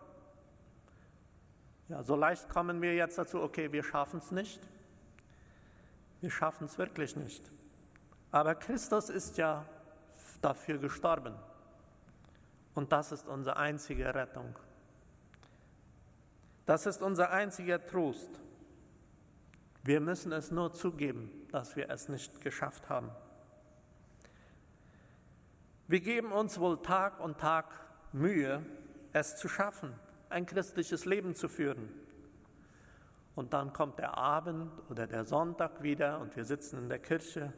Ja, 1.89 2.03
so 2.03 2.15
leicht 2.15 2.47
kommen 2.49 2.83
wir 2.83 2.93
jetzt 2.93 3.17
dazu, 3.17 3.41
okay, 3.41 3.71
wir 3.71 3.83
schaffen 3.83 4.19
es 4.19 4.29
nicht. 4.29 4.61
Wir 6.21 6.29
schaffen 6.29 6.65
es 6.65 6.77
wirklich 6.77 7.15
nicht. 7.15 7.51
Aber 8.29 8.53
Christus 8.53 9.09
ist 9.09 9.37
ja 9.37 9.65
dafür 10.39 10.77
gestorben. 10.77 11.33
Und 12.75 12.91
das 12.91 13.11
ist 13.11 13.27
unsere 13.27 13.57
einzige 13.57 14.13
Rettung. 14.13 14.55
Das 16.67 16.85
ist 16.85 17.01
unser 17.01 17.31
einziger 17.31 17.83
Trost. 17.83 18.29
Wir 19.83 19.99
müssen 19.99 20.31
es 20.31 20.49
nur 20.49 20.71
zugeben, 20.73 21.29
dass 21.51 21.75
wir 21.75 21.89
es 21.89 22.07
nicht 22.07 22.39
geschafft 22.39 22.87
haben. 22.87 23.11
Wir 25.87 25.99
geben 25.99 26.31
uns 26.31 26.57
wohl 26.57 26.81
Tag 26.81 27.19
und 27.19 27.37
Tag 27.37 27.65
Mühe, 28.13 28.65
es 29.11 29.35
zu 29.35 29.49
schaffen, 29.49 29.93
ein 30.29 30.45
christliches 30.45 31.03
Leben 31.03 31.35
zu 31.35 31.49
führen. 31.49 31.89
Und 33.35 33.51
dann 33.51 33.73
kommt 33.73 33.99
der 33.99 34.17
Abend 34.17 34.71
oder 34.89 35.05
der 35.05 35.25
Sonntag 35.25 35.83
wieder 35.83 36.19
und 36.19 36.35
wir 36.37 36.45
sitzen 36.45 36.77
in 36.77 36.87
der 36.87 36.99
Kirche 36.99 37.51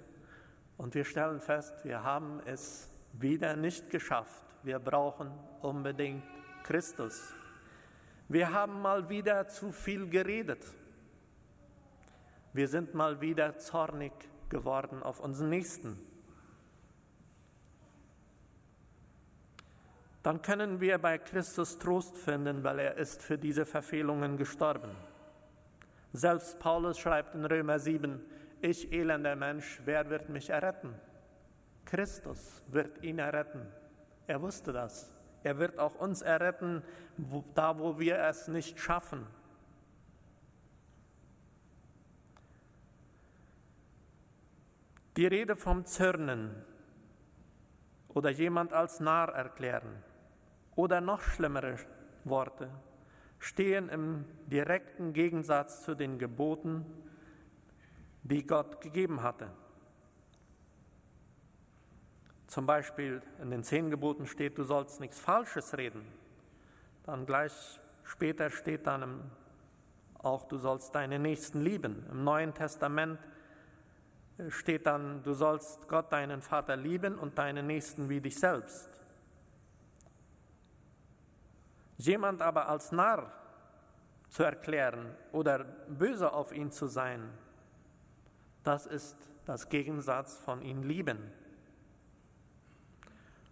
und 0.78 0.96
wir 0.96 1.06
stellen 1.06 1.40
fest, 1.40 1.74
wir 1.84 2.04
haben 2.04 2.42
es 2.46 2.90
wieder 3.14 3.56
nicht 3.56 3.92
geschafft. 3.92 4.44
Wir 4.64 4.80
brauchen 4.80 5.32
unbedingt 5.62 6.24
Christus. 6.64 7.34
Wir 8.28 8.52
haben 8.52 8.82
mal 8.82 9.10
wieder 9.10 9.48
zu 9.48 9.72
viel 9.72 10.10
geredet. 10.10 10.66
Wir 12.56 12.68
sind 12.68 12.94
mal 12.94 13.22
wieder 13.22 13.58
zornig 13.60 14.14
geworden 14.50 15.04
auf 15.04 15.20
unseren 15.20 15.50
Nächsten. 15.50 16.00
dann 20.26 20.42
können 20.42 20.82
wir 20.82 20.98
bei 20.98 21.20
Christus 21.20 21.78
Trost 21.78 22.18
finden, 22.18 22.64
weil 22.64 22.80
er 22.80 22.96
ist 22.96 23.22
für 23.22 23.38
diese 23.38 23.64
Verfehlungen 23.64 24.38
gestorben. 24.38 24.90
Selbst 26.14 26.58
Paulus 26.58 26.98
schreibt 26.98 27.36
in 27.36 27.46
Römer 27.46 27.78
7, 27.78 28.20
ich 28.60 28.92
elender 28.92 29.36
Mensch, 29.36 29.82
wer 29.86 30.10
wird 30.10 30.30
mich 30.30 30.50
erretten? 30.50 30.96
Christus 31.86 32.64
wird 32.70 33.04
ihn 33.04 33.20
erretten. 33.20 33.68
Er 34.26 34.42
wusste 34.42 34.74
das. 34.74 35.14
Er 35.44 35.60
wird 35.60 35.78
auch 35.78 35.94
uns 35.94 36.24
erretten, 36.24 36.82
da 37.54 37.78
wo 37.78 38.00
wir 38.00 38.18
es 38.18 38.48
nicht 38.48 38.80
schaffen. 38.80 39.28
Die 45.18 45.28
Rede 45.28 45.56
vom 45.56 45.86
Zürnen 45.86 46.54
oder 48.10 48.30
jemand 48.30 48.74
als 48.74 49.00
Narr 49.00 49.30
erklären 49.30 50.04
oder 50.76 51.00
noch 51.00 51.22
schlimmere 51.22 51.78
Worte 52.26 52.70
stehen 53.40 53.88
im 53.90 54.26
direkten 54.48 55.14
Gegensatz 55.14 55.84
zu 55.84 55.96
den 55.96 56.18
Geboten, 56.20 56.86
die 58.24 58.46
Gott 58.46 58.82
gegeben 58.82 59.22
hatte. 59.22 59.50
Zum 62.48 62.66
Beispiel 62.66 63.22
in 63.42 63.52
den 63.52 63.64
zehn 63.64 63.90
Geboten 63.90 64.26
steht, 64.26 64.58
du 64.58 64.64
sollst 64.64 65.00
nichts 65.00 65.20
Falsches 65.20 65.78
reden. 65.78 66.06
Dann 67.04 67.26
gleich 67.26 67.80
später 68.04 68.50
steht 68.50 68.88
dann 68.88 69.32
auch, 70.18 70.46
du 70.46 70.58
sollst 70.58 70.94
deine 70.96 71.20
Nächsten 71.20 71.62
lieben. 71.62 72.06
Im 72.10 72.24
Neuen 72.24 72.54
Testament 72.54 73.20
steht 74.50 74.86
dann, 74.86 75.24
du 75.24 75.34
sollst 75.34 75.88
Gott, 75.88 76.12
deinen 76.12 76.42
Vater, 76.42 76.76
lieben 76.76 77.18
und 77.18 77.38
deinen 77.38 77.68
Nächsten 77.68 78.10
wie 78.10 78.22
dich 78.22 78.40
selbst. 78.40 78.90
Jemand 81.98 82.42
aber 82.42 82.68
als 82.68 82.92
Narr 82.92 83.32
zu 84.30 84.44
erklären 84.44 85.16
oder 85.32 85.64
böse 85.64 86.34
auf 86.34 86.52
ihn 86.52 86.72
zu 86.72 86.88
sein, 86.88 87.32
das 88.64 88.86
ist 88.86 89.18
das 89.46 89.70
Gegensatz 89.70 90.38
von 90.40 90.62
ihn 90.62 90.84
lieben. 90.84 91.32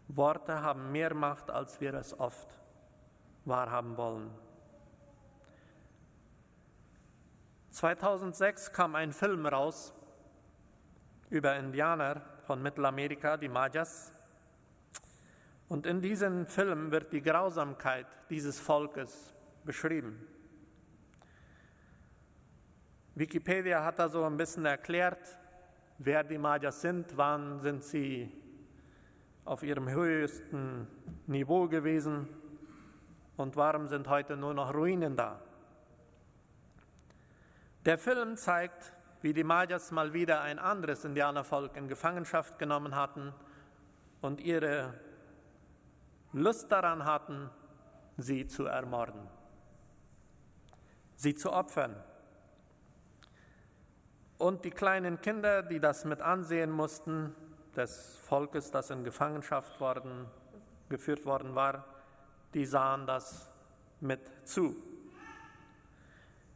Worte 0.09 0.61
haben 0.61 0.91
mehr 0.91 1.13
Macht, 1.13 1.49
als 1.49 1.79
wir 1.79 1.93
es 1.93 2.19
oft 2.19 2.59
wahrhaben 3.45 3.95
wollen. 3.95 4.31
2006 7.69 8.71
kam 8.71 8.95
ein 8.95 9.13
Film 9.13 9.45
raus 9.45 9.93
über 11.33 11.55
Indianer 11.55 12.21
von 12.45 12.61
Mittelamerika, 12.61 13.37
die 13.37 13.49
Mayas. 13.49 14.13
Und 15.67 15.87
in 15.87 15.99
diesem 15.99 16.45
Film 16.45 16.91
wird 16.91 17.11
die 17.11 17.23
Grausamkeit 17.23 18.05
dieses 18.29 18.59
Volkes 18.59 19.33
beschrieben. 19.65 20.27
Wikipedia 23.15 23.83
hat 23.83 23.97
da 23.97 24.09
so 24.09 24.23
ein 24.25 24.37
bisschen 24.37 24.65
erklärt, 24.65 25.39
wer 25.97 26.23
die 26.23 26.37
Mayas 26.37 26.81
sind, 26.81 27.17
wann 27.17 27.59
sind 27.61 27.83
sie 27.83 28.31
auf 29.43 29.63
ihrem 29.63 29.89
höchsten 29.89 30.87
Niveau 31.25 31.67
gewesen 31.67 32.29
und 33.37 33.55
warum 33.55 33.87
sind 33.87 34.07
heute 34.07 34.37
nur 34.37 34.53
noch 34.53 34.71
Ruinen 34.71 35.15
da. 35.15 35.41
Der 37.85 37.97
Film 37.97 38.37
zeigt, 38.37 38.93
wie 39.23 39.31
die 39.31 39.45
Mayas 39.45 39.91
mal 39.91 40.11
wieder 40.11 40.41
ein 40.41 40.59
anderes 40.59 41.05
Indianervolk 41.05 41.77
in 41.77 41.87
Gefangenschaft 41.87 42.59
genommen 42.59 42.93
hatten 42.93 43.33
und 44.19 44.41
ihre 44.41 44.93
Lust 46.33 46.69
daran 46.69 47.05
hatten, 47.05 47.49
sie 48.17 48.47
zu 48.47 48.65
ermorden, 48.65 49.21
sie 51.15 51.35
zu 51.35 51.53
opfern. 51.53 51.95
Und 54.37 54.65
die 54.65 54.71
kleinen 54.71 55.21
Kinder, 55.21 55.63
die 55.63 55.79
das 55.79 56.03
mit 56.03 56.21
ansehen 56.21 56.69
mussten, 56.69 57.33
des 57.77 58.17
Volkes, 58.17 58.71
das 58.71 58.89
in 58.89 59.05
Gefangenschaft 59.05 59.79
worden, 59.79 60.25
geführt 60.89 61.25
worden 61.25 61.55
war, 61.55 61.85
die 62.53 62.65
sahen 62.65 63.07
das 63.07 63.49
mit 64.01 64.19
zu. 64.43 64.75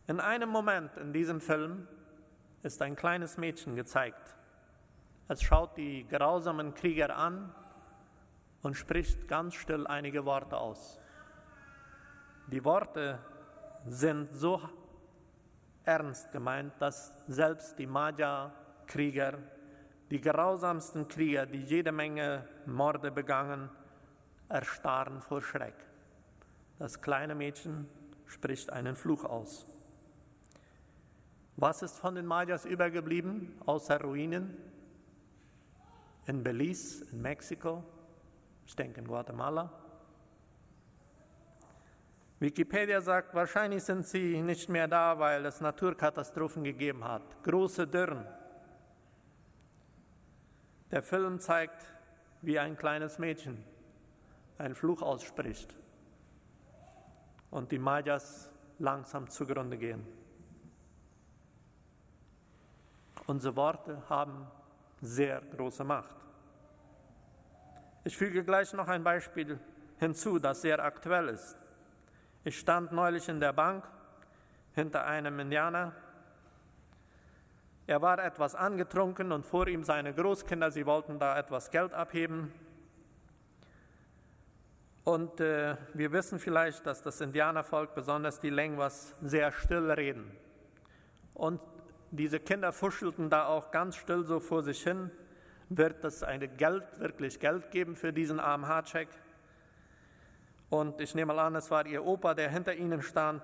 In 0.06 0.20
einem 0.20 0.50
Moment 0.50 0.98
in 0.98 1.14
diesem 1.14 1.40
Film 1.40 1.88
ist 2.64 2.82
ein 2.82 2.96
kleines 2.96 3.38
Mädchen 3.38 3.76
gezeigt. 3.76 4.36
Es 5.28 5.42
schaut 5.42 5.78
die 5.78 6.08
grausamen 6.08 6.74
Krieger 6.74 7.16
an 7.16 7.54
und 8.62 8.76
spricht 8.76 9.28
ganz 9.28 9.56
still 9.56 9.86
einige 9.88 10.26
Worte 10.26 10.58
aus. 10.58 11.00
Die 12.48 12.64
Worte 12.64 13.20
sind 13.86 14.34
so 14.34 14.62
ernst 15.84 16.32
gemeint, 16.32 16.74
dass 16.80 17.14
selbst 17.28 17.78
die 17.78 17.88
Maya-Krieger 17.88 19.40
die 20.10 20.22
grausamsten 20.22 21.08
Krieger, 21.08 21.46
die 21.46 21.62
jede 21.62 21.92
Menge 21.92 22.48
Morde 22.66 23.12
begangen, 23.12 23.70
erstarren 24.48 25.22
vor 25.22 25.42
Schreck. 25.42 25.76
Das 26.80 27.02
kleine 27.02 27.36
Mädchen 27.36 27.90
spricht 28.26 28.72
einen 28.72 28.96
Fluch 28.96 29.26
aus. 29.26 29.68
Was 31.60 31.82
ist 31.82 31.98
von 31.98 32.14
den 32.14 32.28
Mayas 32.28 32.66
übergeblieben, 32.66 33.60
außer 33.66 34.00
Ruinen? 34.00 34.56
In 36.28 36.44
Belize, 36.44 37.06
in 37.12 37.20
Mexiko, 37.20 37.84
ich 38.68 38.76
denke 38.76 39.02
in 39.02 39.08
Guatemala. 39.08 39.72
Wikipedia 42.40 43.02
sagt, 43.02 43.34
wahrscheinlich 43.34 43.84
sind 43.84 44.06
sie 44.06 44.40
nicht 44.44 44.70
mehr 44.70 44.88
da, 44.88 45.18
weil 45.18 45.44
es 45.48 45.60
Naturkatastrophen 45.60 46.64
gegeben 46.64 47.04
hat, 47.04 47.44
große 47.44 47.88
Dürren. 47.88 48.28
Der 50.92 51.02
Film 51.02 51.40
zeigt, 51.40 51.92
wie 52.44 52.60
ein 52.60 52.78
kleines 52.78 53.18
Mädchen 53.18 53.64
einen 54.60 54.76
Fluch 54.76 55.02
ausspricht 55.02 55.76
und 57.50 57.72
die 57.72 57.80
Mayas 57.80 58.52
langsam 58.78 59.28
zugrunde 59.28 59.78
gehen. 59.80 60.06
Unsere 63.28 63.56
Worte 63.56 64.02
haben 64.10 64.48
sehr 65.02 65.42
große 65.56 65.84
Macht. 65.84 66.16
Ich 68.04 68.18
füge 68.18 68.44
gleich 68.44 68.74
noch 68.74 68.88
ein 68.88 69.04
Beispiel 69.04 69.60
hinzu, 70.00 70.40
das 70.40 70.62
sehr 70.62 70.84
aktuell 70.84 71.30
ist. 71.30 71.56
Ich 72.44 72.58
stand 72.58 72.92
neulich 72.92 73.30
in 73.30 73.40
der 73.40 73.54
Bank 73.54 73.88
hinter 74.74 75.06
einem 75.06 75.40
Indianer, 75.40 75.94
er 77.88 78.02
war 78.02 78.20
etwas 78.20 78.54
angetrunken 78.54 79.32
und 79.32 79.46
vor 79.46 79.66
ihm 79.68 79.86
seine 79.86 80.14
Großkinder, 80.14 80.72
sie 80.72 80.86
wollten 80.86 81.20
da 81.20 81.40
etwas 81.40 81.72
Geld 81.72 81.94
abheben. 81.94 82.52
Und 85.06 85.40
äh, 85.40 85.78
wir 85.94 86.12
wissen 86.12 86.38
vielleicht, 86.38 86.86
dass 86.86 87.02
das 87.02 87.22
Indianervolk, 87.22 87.96
besonders 87.96 88.42
die 88.42 88.50
Lengwas, 88.50 89.16
sehr 89.22 89.54
still 89.54 89.90
reden. 89.90 90.30
Und 91.34 91.62
diese 92.12 92.40
Kinder 92.40 92.72
fuschelten 92.72 93.30
da 93.30 93.48
auch 93.48 93.72
ganz 93.72 93.96
still 93.96 94.26
so 94.26 94.40
vor 94.40 94.64
sich 94.64 94.84
hin. 94.84 95.12
Wird 95.70 96.04
es 96.06 96.24
eine 96.24 96.48
Geld, 96.48 96.84
wirklich 97.00 97.40
Geld 97.40 97.72
geben 97.72 97.96
für 97.96 98.14
diesen 98.14 98.40
armen 98.40 98.68
Hardcheck? 98.68 99.10
Und 100.70 101.02
ich 101.02 101.16
nehme 101.16 101.34
mal 101.34 101.48
an, 101.48 101.56
es 101.56 101.72
war 101.72 101.86
ihr 101.86 102.06
Opa, 102.06 102.34
der 102.34 102.50
hinter 102.50 102.74
ihnen 102.76 103.02
stand 103.02 103.44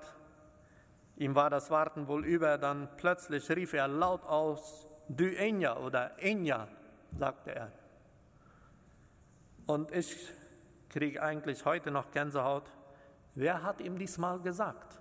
Ihm 1.16 1.36
war 1.36 1.50
das 1.50 1.70
Warten 1.70 2.08
wohl 2.08 2.26
über, 2.26 2.58
dann 2.58 2.90
plötzlich 2.98 3.50
rief 3.52 3.74
er 3.74 3.88
laut 3.88 4.24
aus, 4.24 4.88
Du 5.10 5.26
Enya 5.26 5.78
oder 5.78 6.18
Enya, 6.18 6.68
sagte 7.18 7.54
er. 7.54 7.72
Und 9.66 9.92
ich 9.92 10.32
kriege 10.90 11.22
eigentlich 11.22 11.66
heute 11.66 11.92
noch 11.92 12.10
Gänsehaut. 12.12 12.72
Wer 13.36 13.64
hat 13.64 13.82
ihm 13.82 13.98
diesmal 13.98 14.40
gesagt? 14.40 15.00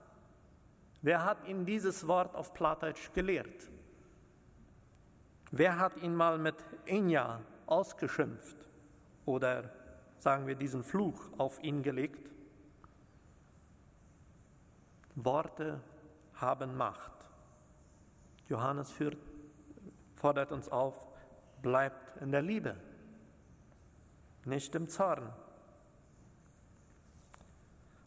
Wer 1.03 1.25
hat 1.25 1.47
ihm 1.47 1.67
dieses 1.67 2.07
Wort 2.07 2.35
auf 2.37 2.55
Plattdeutsch 2.55 3.13
gelehrt? 3.13 3.71
Wer 5.51 5.79
hat 5.79 5.97
ihn 5.97 6.15
mal 6.15 6.39
mit 6.39 6.55
Enya 6.87 7.41
ausgeschimpft 7.67 8.57
oder 9.27 9.71
sagen 10.19 10.47
wir 10.47 10.55
diesen 10.55 10.85
Fluch 10.85 11.21
auf 11.37 11.63
ihn 11.63 11.83
gelegt? 11.83 12.31
Worte 15.17 15.81
haben 16.35 16.77
Macht. 16.77 17.13
Johannes 18.49 18.91
führt, 18.91 19.19
fordert 20.15 20.53
uns 20.53 20.69
auf, 20.69 21.07
bleibt 21.61 22.17
in 22.21 22.31
der 22.31 22.43
Liebe, 22.43 22.77
nicht 24.45 24.75
im 24.75 24.89
Zorn. 24.89 25.33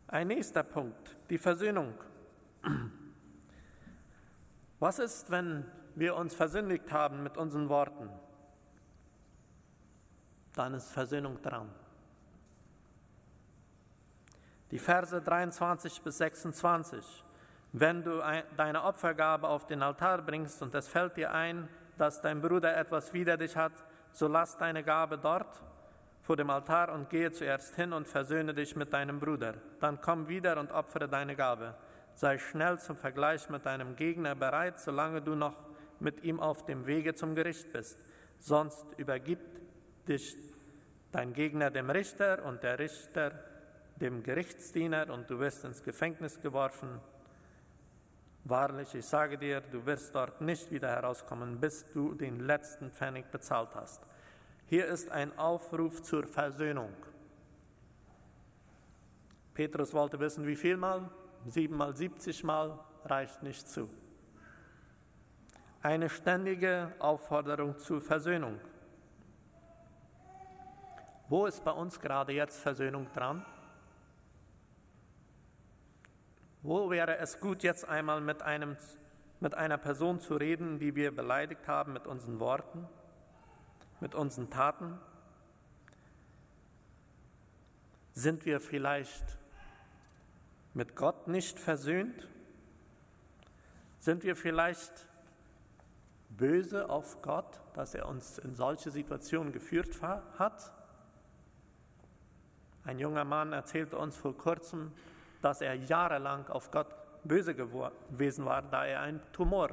Ein 0.08 0.28
nächster 0.28 0.64
Punkt, 0.64 1.16
die 1.30 1.38
Versöhnung. 1.38 1.94
Was 4.80 5.00
ist, 5.00 5.32
wenn 5.32 5.66
wir 5.96 6.16
uns 6.16 6.36
versündigt 6.36 6.92
haben 6.92 7.24
mit 7.24 7.38
unseren 7.38 7.70
Worten? 7.70 8.10
Dann 10.54 10.74
ist 10.74 10.92
Versöhnung 10.92 11.42
dran. 11.42 11.70
Die 14.72 14.80
Verse 14.80 15.22
23 15.22 16.02
bis 16.02 16.18
26. 16.18 17.24
Wenn 17.72 18.04
du 18.04 18.22
deine 18.56 18.84
Opfergabe 18.84 19.48
auf 19.48 19.66
den 19.66 19.84
Altar 19.84 20.22
bringst 20.22 20.62
und 20.62 20.74
es 20.76 20.88
fällt 20.88 21.18
dir 21.18 21.34
ein, 21.34 21.68
dass 21.98 22.22
dein 22.22 22.42
Bruder 22.42 22.76
etwas 22.76 23.14
wider 23.14 23.38
dich 23.38 23.56
hat, 23.56 23.74
so 24.12 24.28
lass 24.28 24.58
deine 24.58 24.84
Gabe 24.84 25.18
dort 25.18 25.62
vor 26.22 26.36
dem 26.36 26.50
Altar 26.50 26.94
und 26.94 27.10
gehe 27.10 27.32
zuerst 27.32 27.76
hin 27.76 27.94
und 27.94 28.08
versöhne 28.08 28.54
dich 28.54 28.76
mit 28.76 28.92
deinem 28.94 29.20
Bruder. 29.20 29.56
Dann 29.80 30.02
komm 30.02 30.28
wieder 30.28 30.60
und 30.60 30.72
opfere 30.72 31.08
deine 31.08 31.36
Gabe. 31.36 31.76
Sei 32.16 32.38
schnell 32.38 32.80
zum 32.80 32.96
Vergleich 32.96 33.50
mit 33.50 33.66
deinem 33.66 33.98
Gegner 33.98 34.36
bereit, 34.36 34.80
solange 34.80 35.22
du 35.22 35.36
noch 35.36 35.56
mit 36.00 36.24
ihm 36.24 36.40
auf 36.40 36.66
dem 36.66 36.86
Wege 36.86 37.14
zum 37.14 37.36
Gericht 37.36 37.74
bist. 37.74 38.00
Sonst 38.40 38.86
übergibt 38.98 39.60
dich 40.08 40.38
dein 41.12 41.34
Gegner 41.34 41.72
dem 41.72 41.90
Richter 41.90 42.46
und 42.46 42.64
der 42.64 42.80
Richter 42.80 43.32
dem 43.98 44.24
Gerichtsdiener 44.24 45.10
und 45.10 45.30
du 45.30 45.40
wirst 45.40 45.66
ins 45.66 45.84
Gefängnis 45.84 46.40
geworfen. 46.40 47.02
Wahrlich, 48.46 48.96
ich 48.96 49.06
sage 49.06 49.38
dir, 49.38 49.60
du 49.60 49.86
wirst 49.86 50.16
dort 50.16 50.40
nicht 50.40 50.72
wieder 50.72 50.90
herauskommen, 50.90 51.60
bis 51.60 51.86
du 51.94 52.14
den 52.14 52.40
letzten 52.40 52.92
Pfennig 52.92 53.30
bezahlt 53.30 53.76
hast. 53.76 54.02
Hier 54.68 54.86
ist 54.88 55.12
ein 55.12 55.38
Aufruf 55.38 56.02
zur 56.02 56.28
Versöhnung. 56.28 56.94
Petrus 59.54 59.94
wollte 59.94 60.20
wissen, 60.20 60.46
wie 60.46 60.56
viel 60.56 60.78
Mal? 60.78 61.10
Siebenmal, 61.48 61.96
siebzig 61.96 62.44
Mal 62.44 62.80
reicht 63.04 63.44
nicht 63.44 63.68
zu. 63.68 63.88
Eine 65.84 66.10
ständige 66.10 66.92
Aufforderung 66.98 67.78
zur 67.78 68.02
Versöhnung. 68.02 68.60
Wo 71.30 71.46
ist 71.46 71.64
bei 71.64 71.70
uns 71.70 72.00
gerade 72.00 72.34
jetzt 72.34 72.60
Versöhnung 72.60 73.08
dran? 73.14 73.46
Wo 76.64 76.90
wäre 76.90 77.18
es 77.18 77.40
gut, 77.40 77.62
jetzt 77.62 77.88
einmal 77.88 78.22
mit, 78.22 78.42
einem, 78.42 78.76
mit 79.40 79.54
einer 79.54 79.78
Person 79.78 80.20
zu 80.20 80.38
reden, 80.38 80.80
die 80.80 80.96
wir 80.96 81.16
beleidigt 81.16 81.68
haben 81.68 81.94
mit 81.94 82.08
unseren 82.08 82.40
Worten, 82.40 82.88
mit 84.00 84.16
unseren 84.16 84.50
Taten? 84.50 84.98
Sind 88.14 88.46
wir 88.46 88.60
vielleicht 88.60 89.38
mit 90.76 90.96
Gott 90.96 91.28
nicht 91.28 91.58
versöhnt? 91.58 92.28
Sind 94.00 94.24
wir 94.24 94.36
vielleicht 94.36 95.08
böse 96.30 96.90
auf 96.90 97.22
Gott, 97.22 97.62
dass 97.74 97.96
er 97.96 98.08
uns 98.08 98.38
in 98.38 98.54
solche 98.54 98.92
Situationen 98.92 99.54
geführt 99.54 100.02
hat? 100.04 100.74
Ein 102.84 103.00
junger 103.00 103.24
Mann 103.24 103.54
erzählte 103.54 103.98
uns 103.98 104.18
vor 104.18 104.38
kurzem, 104.38 104.92
dass 105.42 105.62
er 105.62 105.76
jahrelang 105.76 106.48
auf 106.50 106.70
Gott 106.72 106.88
böse 107.24 107.56
gewesen 107.56 108.46
war, 108.46 108.62
da 108.62 108.86
er 108.86 109.00
einen 109.00 109.22
Tumor 109.32 109.70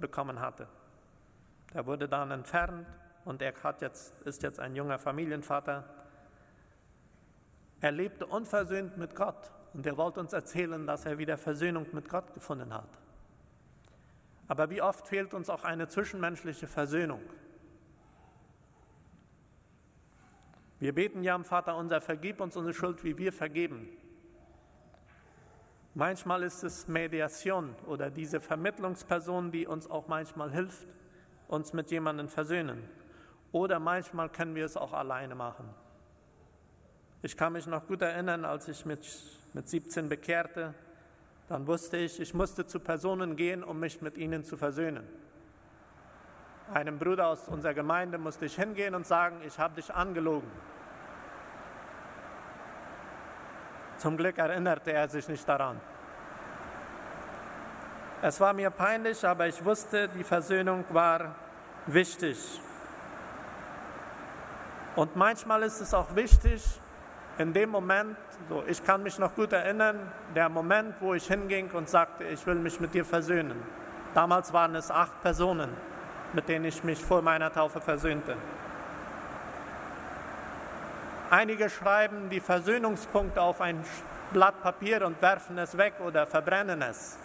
bekommen 0.00 0.40
hatte. 0.40 0.66
Er 1.74 1.86
wurde 1.86 2.08
dann 2.08 2.30
entfernt 2.30 2.86
und 3.26 3.42
er 3.42 3.52
hat 3.62 3.82
jetzt, 3.82 4.18
ist 4.22 4.42
jetzt 4.42 4.58
ein 4.58 4.74
junger 4.74 4.98
Familienvater. 4.98 5.84
Er 7.80 7.92
lebte 7.92 8.26
unversöhnt 8.26 8.96
mit 8.96 9.14
Gott 9.14 9.52
und 9.76 9.84
er 9.84 9.98
wollte 9.98 10.20
uns 10.20 10.32
erzählen, 10.32 10.86
dass 10.86 11.04
er 11.04 11.18
wieder 11.18 11.36
Versöhnung 11.36 11.86
mit 11.92 12.08
Gott 12.08 12.32
gefunden 12.32 12.72
hat. 12.72 12.88
Aber 14.48 14.70
wie 14.70 14.80
oft 14.80 15.06
fehlt 15.06 15.34
uns 15.34 15.50
auch 15.50 15.64
eine 15.64 15.86
zwischenmenschliche 15.86 16.66
Versöhnung? 16.66 17.20
Wir 20.78 20.94
beten 20.94 21.22
ja 21.22 21.34
am 21.34 21.44
Vater 21.44 21.76
unser, 21.76 22.00
vergib 22.00 22.40
uns 22.40 22.56
unsere 22.56 22.72
Schuld, 22.72 23.04
wie 23.04 23.18
wir 23.18 23.34
vergeben. 23.34 23.90
Manchmal 25.92 26.42
ist 26.42 26.64
es 26.64 26.88
Mediation 26.88 27.74
oder 27.86 28.10
diese 28.10 28.40
Vermittlungsperson, 28.40 29.52
die 29.52 29.66
uns 29.66 29.90
auch 29.90 30.08
manchmal 30.08 30.52
hilft, 30.52 30.86
uns 31.48 31.74
mit 31.74 31.90
jemandem 31.90 32.30
versöhnen. 32.30 32.88
Oder 33.52 33.78
manchmal 33.78 34.30
können 34.30 34.54
wir 34.54 34.64
es 34.64 34.76
auch 34.78 34.94
alleine 34.94 35.34
machen. 35.34 35.68
Ich 37.20 37.36
kann 37.36 37.52
mich 37.52 37.66
noch 37.66 37.86
gut 37.86 38.00
erinnern, 38.00 38.46
als 38.46 38.68
ich 38.68 38.86
mich 38.86 39.36
mit 39.56 39.70
17 39.70 40.10
bekehrte, 40.10 40.74
dann 41.48 41.66
wusste 41.66 41.96
ich, 41.96 42.20
ich 42.20 42.34
musste 42.34 42.66
zu 42.66 42.78
Personen 42.78 43.36
gehen, 43.36 43.64
um 43.64 43.80
mich 43.80 44.02
mit 44.02 44.18
ihnen 44.18 44.44
zu 44.44 44.58
versöhnen. 44.58 45.08
Einem 46.74 46.98
Bruder 46.98 47.28
aus 47.28 47.48
unserer 47.48 47.72
Gemeinde 47.72 48.18
musste 48.18 48.44
ich 48.44 48.54
hingehen 48.54 48.94
und 48.94 49.06
sagen, 49.06 49.40
ich 49.46 49.58
habe 49.58 49.76
dich 49.76 49.94
angelogen. 49.94 50.50
Zum 53.96 54.18
Glück 54.18 54.36
erinnerte 54.36 54.92
er 54.92 55.08
sich 55.08 55.26
nicht 55.26 55.48
daran. 55.48 55.80
Es 58.20 58.38
war 58.38 58.52
mir 58.52 58.68
peinlich, 58.68 59.26
aber 59.26 59.46
ich 59.46 59.64
wusste, 59.64 60.10
die 60.10 60.24
Versöhnung 60.24 60.84
war 60.90 61.34
wichtig. 61.86 62.60
Und 64.96 65.16
manchmal 65.16 65.62
ist 65.62 65.80
es 65.80 65.94
auch 65.94 66.14
wichtig, 66.14 66.62
in 67.38 67.52
dem 67.52 67.70
Moment, 67.70 68.16
so, 68.48 68.62
ich 68.66 68.82
kann 68.82 69.02
mich 69.02 69.18
noch 69.18 69.34
gut 69.34 69.52
erinnern, 69.52 69.98
der 70.34 70.48
Moment, 70.48 70.94
wo 71.00 71.14
ich 71.14 71.26
hinging 71.26 71.70
und 71.72 71.88
sagte, 71.88 72.24
ich 72.24 72.46
will 72.46 72.54
mich 72.54 72.80
mit 72.80 72.94
dir 72.94 73.04
versöhnen. 73.04 73.62
Damals 74.14 74.52
waren 74.52 74.74
es 74.74 74.90
acht 74.90 75.20
Personen, 75.20 75.68
mit 76.32 76.48
denen 76.48 76.64
ich 76.64 76.82
mich 76.82 77.04
vor 77.04 77.20
meiner 77.20 77.52
Taufe 77.52 77.80
versöhnte. 77.80 78.36
Einige 81.28 81.68
schreiben 81.68 82.30
die 82.30 82.40
Versöhnungspunkte 82.40 83.42
auf 83.42 83.60
ein 83.60 83.84
Blatt 84.32 84.62
Papier 84.62 85.04
und 85.04 85.20
werfen 85.20 85.58
es 85.58 85.76
weg 85.76 85.94
oder 86.00 86.26
verbrennen 86.26 86.82
es. 86.82 87.18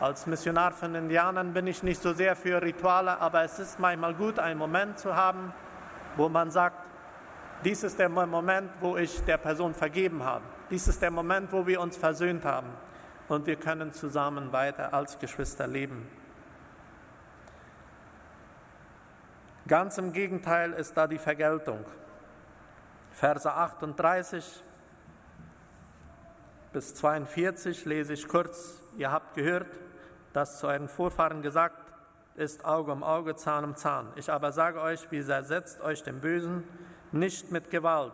Als 0.00 0.26
Missionar 0.26 0.72
von 0.72 0.94
Indianern 0.94 1.52
bin 1.52 1.66
ich 1.66 1.82
nicht 1.82 2.00
so 2.00 2.12
sehr 2.12 2.36
für 2.36 2.62
Rituale, 2.62 3.20
aber 3.20 3.42
es 3.42 3.58
ist 3.58 3.78
manchmal 3.78 4.14
gut, 4.14 4.38
einen 4.38 4.58
Moment 4.58 4.98
zu 4.98 5.14
haben, 5.14 5.52
wo 6.16 6.28
man 6.28 6.50
sagt, 6.50 6.76
dies 7.64 7.82
ist 7.82 7.98
der 7.98 8.08
Moment, 8.08 8.70
wo 8.80 8.96
ich 8.96 9.20
der 9.24 9.36
Person 9.36 9.74
vergeben 9.74 10.22
habe. 10.22 10.44
Dies 10.70 10.86
ist 10.86 11.02
der 11.02 11.10
Moment, 11.10 11.52
wo 11.52 11.66
wir 11.66 11.80
uns 11.80 11.96
versöhnt 11.96 12.44
haben 12.44 12.68
und 13.28 13.46
wir 13.46 13.56
können 13.56 13.92
zusammen 13.92 14.52
weiter 14.52 14.94
als 14.94 15.18
Geschwister 15.18 15.66
leben. 15.66 16.08
Ganz 19.66 19.98
im 19.98 20.12
Gegenteil 20.12 20.72
ist 20.72 20.96
da 20.96 21.06
die 21.06 21.18
Vergeltung. 21.18 21.84
Verse 23.10 23.52
38 23.52 24.62
bis 26.72 26.94
42 26.94 27.84
lese 27.84 28.14
ich 28.14 28.28
kurz. 28.28 28.80
Ihr 28.96 29.10
habt 29.10 29.34
gehört, 29.34 29.78
dass 30.32 30.58
zu 30.58 30.68
euren 30.68 30.88
Vorfahren 30.88 31.42
gesagt 31.42 31.92
ist, 32.36 32.64
Auge 32.64 32.92
um 32.92 33.02
Auge, 33.02 33.34
Zahn 33.36 33.64
um 33.64 33.74
Zahn. 33.74 34.06
Ich 34.16 34.30
aber 34.30 34.52
sage 34.52 34.80
euch, 34.80 35.10
wie 35.10 35.18
widersetzt 35.18 35.80
euch 35.80 36.02
dem 36.02 36.20
Bösen 36.20 36.64
nicht 37.12 37.50
mit 37.50 37.70
Gewalt. 37.70 38.12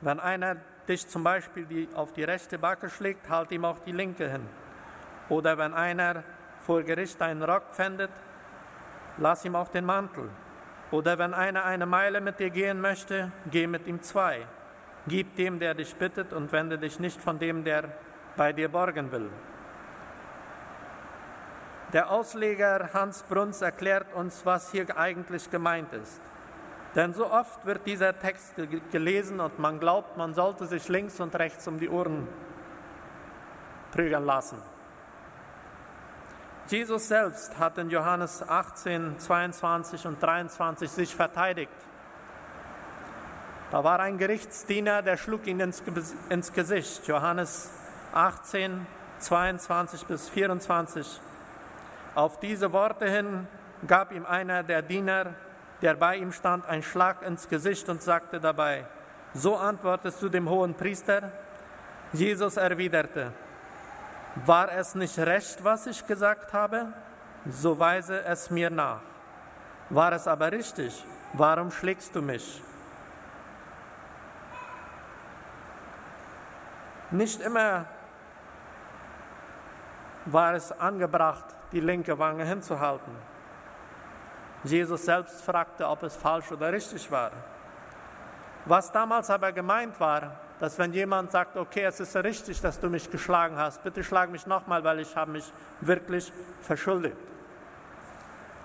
Wenn 0.00 0.20
einer 0.20 0.56
dich 0.88 1.06
zum 1.08 1.24
Beispiel 1.24 1.64
die, 1.66 1.88
auf 1.94 2.12
die 2.12 2.24
rechte 2.24 2.58
Backe 2.58 2.90
schlägt, 2.90 3.28
halt 3.28 3.50
ihm 3.52 3.64
auch 3.64 3.78
die 3.80 3.92
linke 3.92 4.30
hin. 4.30 4.46
Oder 5.28 5.56
wenn 5.56 5.72
einer 5.72 6.22
vor 6.60 6.82
Gericht 6.82 7.20
einen 7.22 7.42
Rock 7.42 7.70
pfändet, 7.72 8.10
lass 9.18 9.44
ihm 9.44 9.56
auch 9.56 9.68
den 9.68 9.84
Mantel. 9.84 10.28
Oder 10.90 11.18
wenn 11.18 11.34
einer 11.34 11.64
eine 11.64 11.86
Meile 11.86 12.20
mit 12.20 12.38
dir 12.38 12.50
gehen 12.50 12.80
möchte, 12.80 13.32
geh 13.50 13.66
mit 13.66 13.86
ihm 13.86 14.02
zwei. 14.02 14.46
Gib 15.06 15.36
dem, 15.36 15.58
der 15.58 15.74
dich 15.74 15.94
bittet, 15.96 16.32
und 16.32 16.52
wende 16.52 16.78
dich 16.78 16.98
nicht 16.98 17.20
von 17.20 17.38
dem, 17.38 17.64
der 17.64 17.90
bei 18.36 18.52
dir 18.52 18.68
borgen 18.68 19.10
will. 19.12 19.30
Der 21.92 22.10
Ausleger 22.10 22.90
Hans 22.92 23.22
Bruns 23.22 23.62
erklärt 23.62 24.12
uns, 24.14 24.44
was 24.44 24.72
hier 24.72 24.96
eigentlich 24.96 25.50
gemeint 25.50 25.92
ist. 25.92 26.20
Denn 26.94 27.12
so 27.12 27.30
oft 27.30 27.66
wird 27.66 27.86
dieser 27.86 28.16
Text 28.18 28.54
gelesen 28.92 29.40
und 29.40 29.58
man 29.58 29.80
glaubt, 29.80 30.16
man 30.16 30.34
sollte 30.34 30.66
sich 30.66 30.88
links 30.88 31.20
und 31.20 31.34
rechts 31.34 31.66
um 31.66 31.78
die 31.78 31.88
Ohren 31.88 32.28
prügeln 33.90 34.24
lassen. 34.24 34.62
Jesus 36.68 37.08
selbst 37.08 37.58
hat 37.58 37.76
in 37.78 37.90
Johannes 37.90 38.42
18, 38.48 39.18
22 39.18 40.06
und 40.06 40.22
23 40.22 40.90
sich 40.90 41.14
verteidigt. 41.14 41.72
Da 43.70 43.82
war 43.82 44.00
ein 44.00 44.16
Gerichtsdiener, 44.18 45.02
der 45.02 45.16
schlug 45.16 45.46
ihn 45.46 45.60
ins, 45.60 46.52
Gesicht. 46.52 47.06
Johannes 47.06 47.70
18, 48.12 48.86
22 49.18 50.06
bis 50.06 50.28
24. 50.28 51.20
Auf 52.14 52.38
diese 52.38 52.72
Worte 52.72 53.10
hin 53.10 53.46
gab 53.86 54.12
ihm 54.12 54.24
einer 54.24 54.62
der 54.62 54.80
Diener, 54.80 55.34
der 55.82 55.94
bei 55.94 56.16
ihm 56.16 56.32
stand, 56.32 56.66
einen 56.66 56.82
Schlag 56.82 57.22
ins 57.22 57.48
Gesicht 57.48 57.88
und 57.88 58.02
sagte 58.02 58.40
dabei, 58.40 58.86
so 59.34 59.56
antwortest 59.56 60.22
du 60.22 60.28
dem 60.28 60.48
hohen 60.48 60.74
Priester? 60.74 61.32
Jesus 62.12 62.56
erwiderte, 62.56 63.32
war 64.46 64.72
es 64.72 64.94
nicht 64.94 65.18
recht, 65.18 65.62
was 65.62 65.86
ich 65.86 66.06
gesagt 66.06 66.52
habe? 66.52 66.92
So 67.48 67.78
weise 67.78 68.22
es 68.24 68.50
mir 68.50 68.70
nach. 68.70 69.00
War 69.90 70.12
es 70.12 70.26
aber 70.26 70.50
richtig? 70.50 71.04
Warum 71.34 71.70
schlägst 71.70 72.14
du 72.14 72.22
mich? 72.22 72.62
Nicht 77.10 77.40
immer 77.40 77.84
war 80.26 80.54
es 80.54 80.72
angebracht, 80.72 81.44
die 81.72 81.80
linke 81.80 82.18
Wange 82.18 82.44
hinzuhalten. 82.44 83.12
Jesus 84.64 85.04
selbst 85.04 85.42
fragte, 85.44 85.88
ob 85.88 86.02
es 86.02 86.16
falsch 86.16 86.50
oder 86.50 86.72
richtig 86.72 87.10
war. 87.10 87.30
Was 88.64 88.90
damals 88.90 89.28
aber 89.28 89.52
gemeint 89.52 90.00
war, 90.00 90.40
dass 90.58 90.78
wenn 90.78 90.92
jemand 90.92 91.32
sagt, 91.32 91.56
okay, 91.56 91.84
es 91.84 92.00
ist 92.00 92.16
richtig, 92.16 92.60
dass 92.60 92.80
du 92.80 92.88
mich 92.88 93.10
geschlagen 93.10 93.58
hast, 93.58 93.82
bitte 93.82 94.02
schlag 94.02 94.30
mich 94.30 94.46
nochmal, 94.46 94.82
weil 94.82 95.00
ich 95.00 95.14
habe 95.14 95.32
mich 95.32 95.52
wirklich 95.80 96.32
verschuldet. 96.62 97.16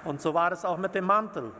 Und 0.05 0.21
so 0.21 0.33
war 0.33 0.51
es 0.53 0.63
auch 0.63 0.77
mit 0.77 0.95
dem 0.95 1.05
Mantel. 1.05 1.51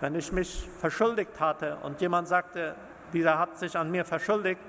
Wenn 0.00 0.14
ich 0.14 0.32
mich 0.32 0.68
verschuldigt 0.78 1.38
hatte 1.38 1.76
und 1.82 2.00
jemand 2.00 2.28
sagte, 2.28 2.74
dieser 3.12 3.38
hat 3.38 3.58
sich 3.58 3.76
an 3.76 3.90
mir 3.90 4.04
verschuldigt, 4.04 4.60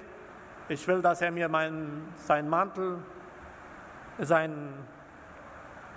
ich 0.68 0.86
will, 0.88 1.02
dass 1.02 1.22
er 1.22 1.32
mir 1.32 1.48
meinen, 1.48 2.14
seinen 2.18 2.50
Mantel, 2.50 2.98
seinen 4.18 4.74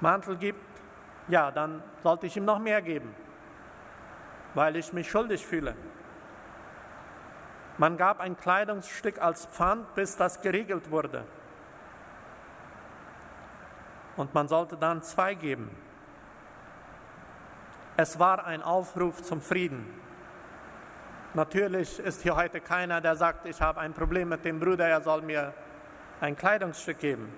Mantel 0.00 0.36
gibt, 0.36 0.60
ja, 1.28 1.50
dann 1.50 1.82
sollte 2.02 2.26
ich 2.26 2.36
ihm 2.36 2.44
noch 2.44 2.58
mehr 2.58 2.82
geben, 2.82 3.14
weil 4.54 4.76
ich 4.76 4.92
mich 4.92 5.10
schuldig 5.10 5.46
fühle. 5.46 5.74
Man 7.76 7.96
gab 7.96 8.20
ein 8.20 8.36
Kleidungsstück 8.36 9.22
als 9.22 9.46
Pfand, 9.46 9.94
bis 9.94 10.16
das 10.16 10.40
geregelt 10.40 10.90
wurde. 10.90 11.24
Und 14.16 14.34
man 14.34 14.48
sollte 14.48 14.76
dann 14.76 15.02
zwei 15.02 15.34
geben. 15.34 15.70
Es 17.96 18.18
war 18.18 18.44
ein 18.46 18.62
Aufruf 18.62 19.22
zum 19.22 19.40
Frieden. 19.40 19.86
Natürlich 21.34 22.00
ist 22.00 22.22
hier 22.22 22.34
heute 22.34 22.60
keiner, 22.60 23.00
der 23.00 23.14
sagt, 23.14 23.46
ich 23.46 23.60
habe 23.60 23.80
ein 23.80 23.92
Problem 23.92 24.28
mit 24.30 24.44
dem 24.44 24.58
Bruder, 24.58 24.88
er 24.88 25.02
soll 25.02 25.22
mir 25.22 25.54
ein 26.20 26.36
Kleidungsstück 26.36 26.98
geben. 26.98 27.32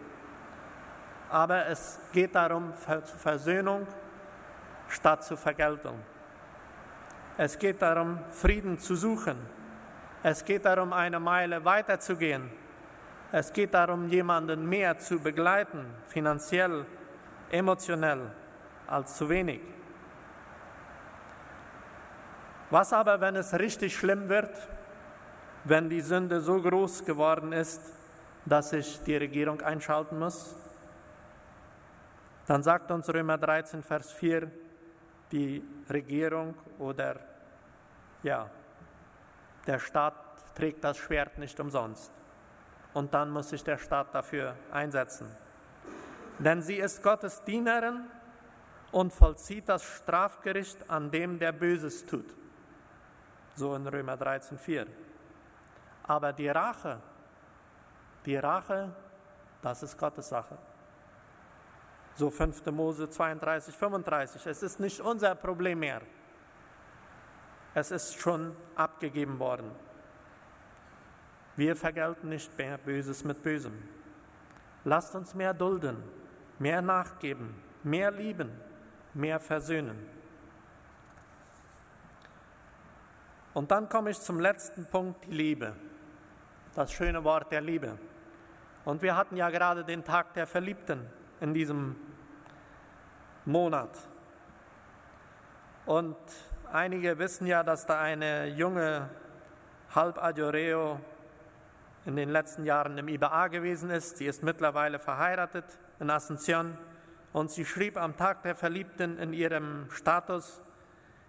Aber 1.31 1.67
es 1.67 1.99
geht 2.13 2.35
darum, 2.35 2.73
Versöhnung 3.19 3.87
statt 4.89 5.25
zur 5.25 5.37
Vergeltung. 5.37 5.99
Es 7.37 7.59
geht 7.59 7.81
darum, 7.81 8.19
Frieden 8.31 8.79
zu 8.79 8.97
suchen 8.97 9.39
es 10.23 10.45
geht 10.45 10.67
darum, 10.67 10.93
eine 10.93 11.19
Meile 11.19 11.65
weiterzugehen. 11.65 12.51
Es 13.33 13.53
geht 13.53 13.73
darum, 13.73 14.09
jemanden 14.09 14.69
mehr 14.69 14.99
zu 14.99 15.19
begleiten, 15.19 15.87
finanziell, 16.09 16.85
emotionell, 17.51 18.31
als 18.87 19.17
zu 19.17 19.29
wenig. 19.29 19.61
Was 22.69 22.93
aber, 22.93 23.21
wenn 23.21 23.37
es 23.37 23.55
richtig 23.55 23.97
schlimm 23.97 24.29
wird, 24.29 24.51
wenn 25.65 25.89
die 25.89 26.03
Sünde 26.03 26.41
so 26.41 26.61
groß 26.61 27.05
geworden 27.05 27.53
ist, 27.53 27.81
dass 28.45 28.71
sich 28.71 29.01
die 29.05 29.17
Regierung 29.17 29.63
einschalten 29.63 30.19
muss? 30.19 30.55
Dann 32.51 32.65
sagt 32.65 32.91
uns 32.91 33.09
Römer 33.09 33.39
13, 33.39 33.81
Vers 33.81 34.11
4, 34.11 34.51
die 35.31 35.63
Regierung 35.89 36.57
oder 36.81 37.21
ja, 38.25 38.51
der 39.69 39.79
Staat 39.79 40.15
trägt 40.57 40.83
das 40.83 40.99
Schwert 40.99 41.39
nicht 41.39 41.61
umsonst. 41.61 42.11
Und 42.93 43.15
dann 43.15 43.31
muss 43.31 43.51
sich 43.51 43.63
der 43.63 43.79
Staat 43.79 44.13
dafür 44.13 44.57
einsetzen. 44.73 45.29
Denn 46.41 46.61
sie 46.61 46.79
ist 46.79 47.05
Gottes 47.05 47.41
Dienerin 47.45 48.01
und 48.91 49.13
vollzieht 49.13 49.69
das 49.69 49.85
Strafgericht 49.85 50.91
an 50.91 51.09
dem, 51.09 51.39
der 51.39 51.53
Böses 51.53 52.05
tut. 52.05 52.35
So 53.55 53.77
in 53.77 53.87
Römer 53.87 54.15
13,4. 54.15 54.89
Aber 56.03 56.33
die 56.33 56.49
Rache, 56.49 56.99
die 58.27 58.37
Rache, 58.39 58.93
das 59.63 59.85
ist 59.85 59.97
Gottes 59.97 60.29
Sache. 60.29 60.59
So 62.15 62.31
5. 62.31 62.67
Mose 62.67 63.09
32, 63.09 63.75
35. 63.75 64.47
Es 64.47 64.63
ist 64.63 64.81
nicht 64.81 65.01
unser 65.01 65.35
Problem 65.35 65.81
mehr. 65.81 66.03
Es 67.75 67.91
ist 67.91 68.21
schon 68.21 68.57
abgegeben 68.75 69.39
worden. 69.39 69.71
Wir 71.57 71.77
vergelten 71.77 72.29
nicht 72.29 72.57
mehr 72.59 72.79
Böses 72.79 73.25
mit 73.25 73.43
Bösem. 73.43 73.83
Lasst 74.85 75.15
uns 75.15 75.35
mehr 75.35 75.55
dulden, 75.55 76.03
mehr 76.59 76.83
nachgeben, 76.83 77.55
mehr 77.83 78.11
lieben, 78.11 78.51
mehr 79.15 79.39
versöhnen. 79.39 80.09
Und 83.53 83.71
dann 83.71 83.89
komme 83.89 84.11
ich 84.11 84.21
zum 84.21 84.41
letzten 84.41 84.87
Punkt, 84.87 85.25
die 85.27 85.33
Liebe. 85.33 85.75
Das 86.75 86.93
schöne 86.93 87.25
Wort 87.25 87.51
der 87.53 87.61
Liebe. 87.61 87.99
Und 88.85 89.03
wir 89.03 89.17
hatten 89.17 89.37
ja 89.37 89.51
gerade 89.51 89.85
den 89.85 90.05
Tag 90.05 90.35
der 90.35 90.47
Verliebten 90.47 91.07
in 91.41 91.55
diesem 91.55 91.97
Monat. 93.45 93.97
Und 95.87 96.17
Einige 96.73 97.19
wissen 97.19 97.49
ja, 97.49 97.65
dass 97.65 97.85
da 97.85 98.01
eine 98.01 98.47
junge 98.47 99.11
Halb-Adjoreo 99.93 101.01
in 102.07 102.15
den 102.15 102.31
letzten 102.31 102.65
Jahren 102.65 102.97
im 102.97 103.09
IBA 103.09 103.49
gewesen 103.49 103.91
ist. 103.91 104.19
Sie 104.19 104.27
ist 104.27 104.45
mittlerweile 104.45 105.01
verheiratet 105.01 105.65
in 105.99 106.11
Asunción 106.13 106.77
und 107.33 107.51
sie 107.51 107.65
schrieb 107.65 107.97
am 107.97 108.17
Tag 108.17 108.45
der 108.45 108.55
Verliebten 108.55 109.19
in 109.19 109.33
ihrem 109.33 109.91
Status, 109.91 110.61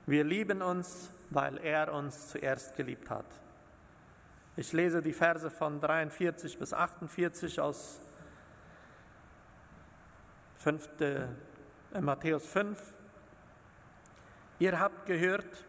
wir 0.05 0.23
lieben 0.23 0.61
uns, 0.61 1.09
weil 1.31 1.57
er 1.57 1.91
uns 1.91 2.27
zuerst 2.27 2.75
geliebt 2.75 3.09
hat. 3.09 3.25
Ich 4.55 4.73
lese 4.73 5.01
die 5.01 5.13
Verse 5.13 5.49
von 5.49 5.81
43 5.81 6.59
bis 6.59 6.71
48 6.71 7.59
aus 7.59 7.99
5. 10.61 10.89
Äh, 10.99 11.99
Matthäus 11.99 12.45
5. 12.47 12.79
Ihr 14.59 14.79
habt 14.79 15.07
gehört, 15.07 15.65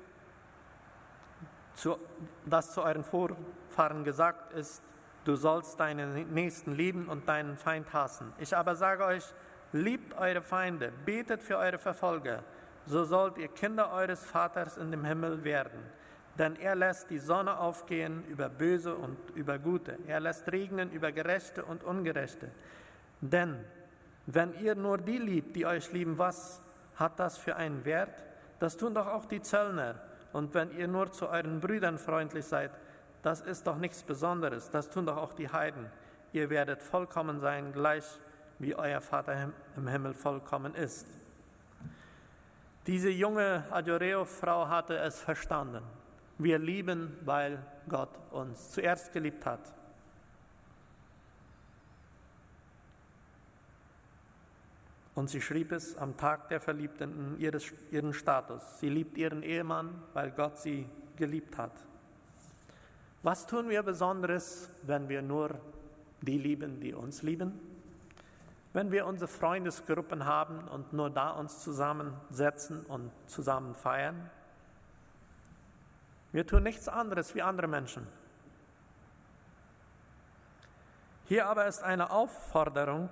dass 2.45 2.75
zu 2.75 2.83
euren 2.83 3.03
Vorfahren 3.03 4.05
gesagt 4.05 4.53
ist, 4.53 4.83
du 5.25 5.35
sollst 5.35 5.81
deinen 5.81 6.35
Nächsten 6.35 6.73
lieben 6.73 7.09
und 7.09 7.27
deinen 7.27 7.57
Feind 7.57 7.91
hassen. 7.95 8.35
Ich 8.39 8.55
aber 8.55 8.77
sage 8.77 9.05
euch, 9.05 9.25
liebt 9.73 10.13
eure 10.19 10.43
Feinde, 10.43 10.93
betet 11.07 11.43
für 11.43 11.57
eure 11.57 11.79
Verfolger, 11.79 12.45
so 12.85 13.05
sollt 13.05 13.39
ihr 13.39 13.49
Kinder 13.49 13.93
eures 13.93 14.27
Vaters 14.27 14.77
in 14.77 14.91
dem 14.91 15.07
Himmel 15.07 15.43
werden. 15.43 15.81
Denn 16.39 16.57
er 16.57 16.75
lässt 16.75 17.09
die 17.09 17.19
Sonne 17.19 17.59
aufgehen 17.59 18.25
über 18.27 18.51
Böse 18.51 18.95
und 18.95 19.17
über 19.35 19.59
Gute. 19.59 19.99
Er 20.07 20.21
lässt 20.21 20.53
regnen 20.53 20.91
über 20.91 21.13
Gerechte 21.13 21.65
und 21.65 21.83
Ungerechte. 21.83 22.51
Denn 23.23 23.65
wenn 24.27 24.55
ihr 24.61 24.75
nur 24.75 24.99
die 24.99 25.19
liebt, 25.19 25.57
die 25.57 25.67
euch 25.67 25.93
lieben, 25.93 26.19
was 26.19 26.61
hat 26.97 27.19
das 27.19 27.39
für 27.39 27.57
einen 27.57 27.85
Wert? 27.85 28.23
Das 28.61 28.77
tun 28.77 28.95
doch 28.95 29.07
auch 29.09 29.25
die 29.25 29.43
Zöllner. 29.43 29.97
Und 30.33 30.55
wenn 30.55 30.71
ihr 30.77 30.89
nur 30.89 31.11
zu 31.11 31.29
euren 31.29 31.61
Brüdern 31.61 31.99
freundlich 31.99 32.45
seid, 32.45 32.71
das 33.23 33.41
ist 33.41 33.67
doch 33.67 33.77
nichts 33.77 34.03
Besonderes. 34.03 34.71
Das 34.71 34.91
tun 34.91 35.07
doch 35.07 35.17
auch 35.17 35.33
die 35.33 35.49
Heiden. 35.49 35.87
Ihr 36.33 36.51
werdet 36.51 36.83
vollkommen 36.83 37.41
sein, 37.41 37.73
gleich 37.73 38.05
wie 38.59 38.75
euer 38.75 39.01
Vater 39.01 39.51
im 39.77 39.89
Himmel 39.89 40.15
vollkommen 40.15 40.75
ist. 40.75 41.07
Diese 42.87 43.11
junge 43.11 43.65
Adjoreo-Frau 43.71 44.69
hatte 44.69 44.97
es 44.97 45.21
verstanden. 45.21 45.83
Wir 46.39 46.59
lieben, 46.59 47.17
weil 47.25 47.65
Gott 47.89 48.11
uns 48.31 48.71
zuerst 48.71 49.13
geliebt 49.13 49.47
hat. 49.47 49.61
Und 55.15 55.29
sie 55.29 55.43
schrieb 55.43 55.73
es 55.73 55.97
am 55.97 56.17
Tag 56.17 56.49
der 56.49 56.61
Verliebten 56.61 57.37
ihres, 57.39 57.73
ihren 57.91 58.15
Status. 58.15 58.81
Sie 58.81 58.89
liebt 58.89 59.19
ihren 59.19 59.43
Ehemann, 59.43 60.03
weil 60.15 60.31
Gott 60.31 60.59
sie 60.59 60.89
geliebt 61.17 61.59
hat. 61.59 61.73
Was 63.23 63.47
tun 63.47 63.69
wir 63.69 63.83
Besonderes, 63.83 64.71
wenn 64.83 65.09
wir 65.09 65.23
nur 65.23 65.61
die 66.23 66.39
lieben, 66.39 66.81
die 66.81 66.95
uns 66.95 67.23
lieben? 67.23 67.61
Wenn 68.73 68.91
wir 68.91 69.07
unsere 69.07 69.29
Freundesgruppen 69.29 70.25
haben 70.25 70.67
und 70.69 70.95
nur 70.95 71.11
da 71.11 71.31
uns 71.31 71.61
zusammensetzen 71.61 72.85
und 72.87 73.13
zusammen 73.27 73.75
feiern? 73.75 74.31
Wir 76.33 76.47
tun 76.47 76.63
nichts 76.63 76.89
anderes 76.89 77.35
wie 77.35 77.43
andere 77.43 77.69
Menschen. 77.69 78.07
Hier 81.27 81.47
aber 81.47 81.67
ist 81.67 81.83
eine 81.83 82.11
Aufforderung, 82.11 83.11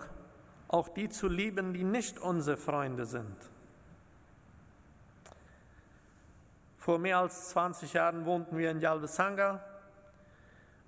auch 0.70 0.88
die 0.88 1.08
zu 1.08 1.26
lieben, 1.26 1.72
die 1.72 1.82
nicht 1.82 2.18
unsere 2.20 2.56
Freunde 2.56 3.04
sind. 3.04 3.36
Vor 6.76 6.98
mehr 6.98 7.18
als 7.18 7.50
20 7.50 7.92
Jahren 7.92 8.24
wohnten 8.24 8.56
wir 8.56 8.70
in 8.70 8.80
Yalvesanga 8.80 9.64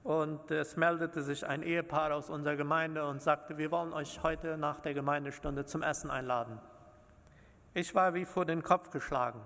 und 0.05 0.51
es 0.53 0.77
meldete 0.77 1.23
sich 1.23 1.45
ein 1.47 1.63
Ehepaar 1.63 2.15
aus 2.15 2.31
unserer 2.31 2.55
Gemeinde 2.55 3.05
und 3.05 3.21
sagte, 3.21 3.59
wir 3.59 3.73
wollen 3.73 3.93
euch 3.93 4.23
heute 4.23 4.57
nach 4.57 4.79
der 4.81 4.95
Gemeindestunde 4.95 5.67
zum 5.67 5.83
Essen 5.83 6.11
einladen. 6.11 6.61
Ich 7.75 7.93
war 7.93 8.15
wie 8.15 8.25
vor 8.25 8.45
den 8.45 8.63
Kopf 8.63 8.91
geschlagen. 8.91 9.41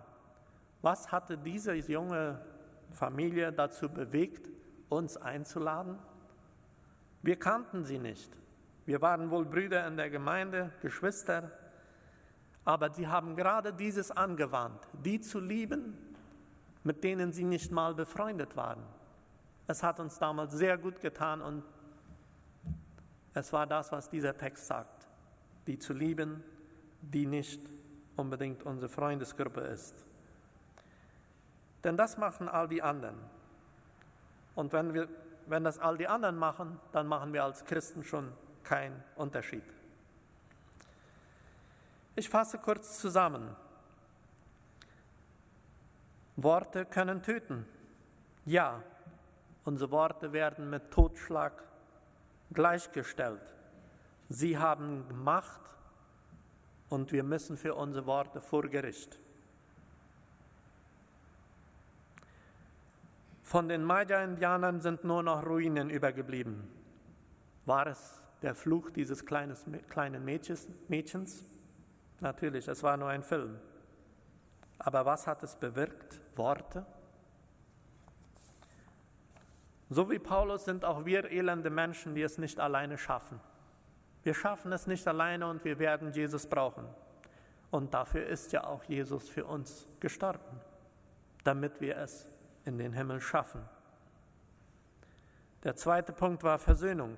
Was 0.83 1.11
hatte 1.11 1.39
diese 1.39 1.75
junge 1.75 2.41
Familie 2.93 3.53
dazu 3.53 3.89
bewegt, 3.89 4.51
uns 4.91 5.17
einzuladen? 5.17 5.99
Wir 7.23 7.39
kannten 7.39 7.85
sie 7.85 7.99
nicht. 7.99 8.31
Wir 8.87 9.03
waren 9.03 9.31
wohl 9.31 9.45
Brüder 9.45 9.87
in 9.89 9.97
der 9.97 10.11
Gemeinde, 10.11 10.71
Geschwister, 10.81 11.51
aber 12.65 12.91
sie 12.91 13.09
haben 13.09 13.35
gerade 13.35 13.73
dieses 13.73 14.13
angewandt, 14.13 14.87
die 14.93 15.21
zu 15.21 15.41
lieben, 15.41 15.99
mit 16.85 17.03
denen 17.03 17.33
sie 17.33 17.45
nicht 17.45 17.73
mal 17.73 17.95
befreundet 17.95 18.57
waren. 18.57 18.83
Es 19.67 19.83
hat 19.83 19.99
uns 19.99 20.19
damals 20.21 20.53
sehr 20.53 20.79
gut 20.79 21.01
getan 21.01 21.43
und 21.43 21.65
es 23.35 23.53
war 23.53 23.67
das, 23.67 23.91
was 23.91 24.09
dieser 24.09 24.37
Text 24.37 24.67
sagt, 24.69 25.09
die 25.67 25.81
zu 25.81 25.93
lieben, 25.93 26.45
die 27.03 27.27
nicht 27.27 27.61
unbedingt 28.15 28.63
unsere 28.63 28.89
Freundesgruppe 28.89 29.63
ist. 29.63 29.97
Denn 31.83 31.97
das 31.97 32.17
machen 32.19 32.49
all 32.49 32.69
die 32.69 32.83
anderen. 32.83 33.17
Und 34.55 34.73
wenn, 34.73 34.95
wir, 34.95 35.09
wenn 35.47 35.65
das 35.65 35.79
all 35.79 35.99
die 35.99 36.07
anderen 36.07 36.37
machen, 36.37 36.79
dann 36.93 37.09
machen 37.09 37.33
wir 37.33 37.45
als 37.45 37.65
Christen 37.65 38.05
schon 38.05 38.33
keinen 38.67 39.03
Unterschied. 39.15 39.63
Ich 42.17 42.29
fasse 42.29 42.59
kurz 42.59 42.99
zusammen. 42.99 43.55
Worte 46.37 46.85
können 46.85 47.23
töten. 47.23 47.65
Ja, 48.45 48.83
unsere 49.65 49.91
Worte 49.91 50.33
werden 50.33 50.69
mit 50.69 50.91
Totschlag 50.91 51.63
gleichgestellt. 52.53 53.55
Sie 54.29 54.59
haben 54.59 55.07
Macht 55.23 55.61
und 56.89 57.13
wir 57.13 57.23
müssen 57.23 57.57
für 57.57 57.75
unsere 57.75 58.07
Worte 58.07 58.41
vor 58.41 58.63
Gericht. 58.63 59.19
Von 63.43 63.69
den 63.69 63.85
Maya-Indianern 63.85 64.81
sind 64.81 65.05
nur 65.05 65.23
noch 65.23 65.47
Ruinen 65.47 65.89
übergeblieben. 65.89 66.69
War 67.65 67.87
es 67.87 68.26
der 68.43 68.55
Fluch 68.55 68.91
dieses 68.91 69.25
kleines, 69.25 69.65
kleinen 69.89 70.25
Mädchens? 70.25 71.45
Natürlich, 72.21 72.69
es 72.69 72.83
war 72.83 72.97
nur 72.97 73.09
ein 73.09 73.23
Film. 73.23 73.59
Aber 74.79 75.05
was 75.05 75.27
hat 75.27 75.43
es 75.43 75.57
bewirkt? 75.57 76.21
Worte? 76.35 76.85
So 79.89 80.11
wie 80.11 80.19
Paulus 80.19 80.65
sind 80.65 80.85
auch 80.85 81.05
wir 81.05 81.31
elende 81.31 81.71
Menschen, 81.71 82.15
die 82.15 82.23
es 82.23 82.39
nicht 82.39 82.59
alleine 82.59 82.99
schaffen. 82.99 83.41
Wir 84.23 84.35
schaffen 84.35 84.73
es 84.73 84.87
nicht 84.87 85.07
alleine 85.07 85.47
und 85.47 85.65
wir 85.65 85.79
werden 85.79 86.11
Jesus 86.13 86.47
brauchen. 86.47 86.85
Und 87.71 87.95
dafür 87.95 88.27
ist 88.27 88.53
ja 88.53 88.65
auch 88.65 88.83
Jesus 88.85 89.29
für 89.29 89.45
uns 89.45 89.87
gestorben, 90.01 90.61
damit 91.45 91.81
wir 91.81 91.97
es 91.99 92.29
in 92.65 92.79
den 92.79 92.93
Himmel 92.93 93.21
schaffen. 93.21 93.63
Der 95.63 95.77
zweite 95.77 96.13
Punkt 96.13 96.43
war 96.43 96.59
Versöhnung. 96.59 97.17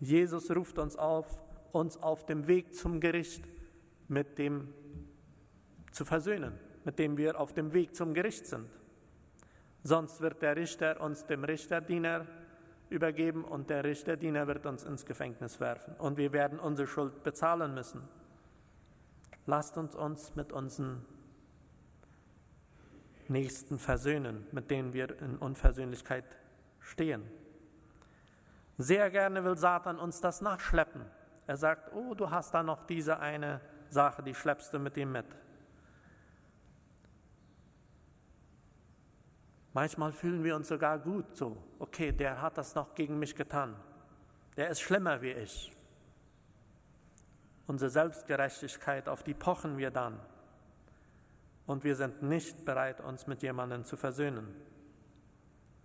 Jesus 0.00 0.50
ruft 0.50 0.78
uns 0.78 0.96
auf, 0.96 1.26
uns 1.72 1.96
auf 2.02 2.24
dem 2.24 2.46
Weg 2.46 2.74
zum 2.74 3.00
Gericht 3.00 3.44
mit 4.08 4.38
dem 4.38 4.72
zu 5.92 6.04
versöhnen, 6.04 6.58
mit 6.84 6.98
dem 6.98 7.16
wir 7.16 7.38
auf 7.38 7.52
dem 7.52 7.72
Weg 7.72 7.94
zum 7.94 8.14
Gericht 8.14 8.46
sind. 8.46 8.66
Sonst 9.82 10.20
wird 10.20 10.42
der 10.42 10.56
Richter 10.56 11.00
uns 11.00 11.26
dem 11.26 11.44
Richterdiener 11.44 12.26
übergeben 12.88 13.44
und 13.44 13.70
der 13.70 13.84
Richterdiener 13.84 14.46
wird 14.46 14.66
uns 14.66 14.84
ins 14.84 15.04
Gefängnis 15.06 15.60
werfen 15.60 15.94
und 15.98 16.16
wir 16.16 16.32
werden 16.32 16.58
unsere 16.58 16.88
Schuld 16.88 17.22
bezahlen 17.22 17.74
müssen. 17.74 18.02
Lasst 19.46 19.76
uns 19.76 19.94
uns 19.94 20.34
mit 20.34 20.52
unseren 20.52 21.04
Nächsten 23.28 23.78
versöhnen, 23.78 24.46
mit 24.50 24.70
denen 24.70 24.92
wir 24.92 25.20
in 25.20 25.36
Unversöhnlichkeit 25.36 26.24
stehen. 26.80 27.22
Sehr 28.80 29.10
gerne 29.10 29.44
will 29.44 29.58
Satan 29.58 29.98
uns 29.98 30.22
das 30.22 30.40
nachschleppen. 30.40 31.04
Er 31.46 31.58
sagt, 31.58 31.92
oh, 31.92 32.14
du 32.14 32.30
hast 32.30 32.54
da 32.54 32.62
noch 32.62 32.86
diese 32.86 33.18
eine 33.18 33.60
Sache, 33.90 34.22
die 34.22 34.34
schleppst 34.34 34.72
du 34.72 34.78
mit 34.78 34.96
ihm 34.96 35.12
mit. 35.12 35.26
Manchmal 39.74 40.12
fühlen 40.12 40.42
wir 40.42 40.56
uns 40.56 40.68
sogar 40.68 40.98
gut 40.98 41.36
so, 41.36 41.62
okay, 41.78 42.10
der 42.10 42.40
hat 42.40 42.56
das 42.56 42.74
noch 42.74 42.94
gegen 42.94 43.18
mich 43.18 43.36
getan. 43.36 43.76
Der 44.56 44.70
ist 44.70 44.80
schlimmer 44.80 45.20
wie 45.20 45.32
ich. 45.32 45.76
Unsere 47.66 47.90
Selbstgerechtigkeit, 47.90 49.10
auf 49.10 49.22
die 49.22 49.34
pochen 49.34 49.76
wir 49.76 49.90
dann. 49.90 50.18
Und 51.66 51.84
wir 51.84 51.96
sind 51.96 52.22
nicht 52.22 52.64
bereit, 52.64 53.02
uns 53.02 53.26
mit 53.26 53.42
jemandem 53.42 53.84
zu 53.84 53.98
versöhnen. 53.98 54.54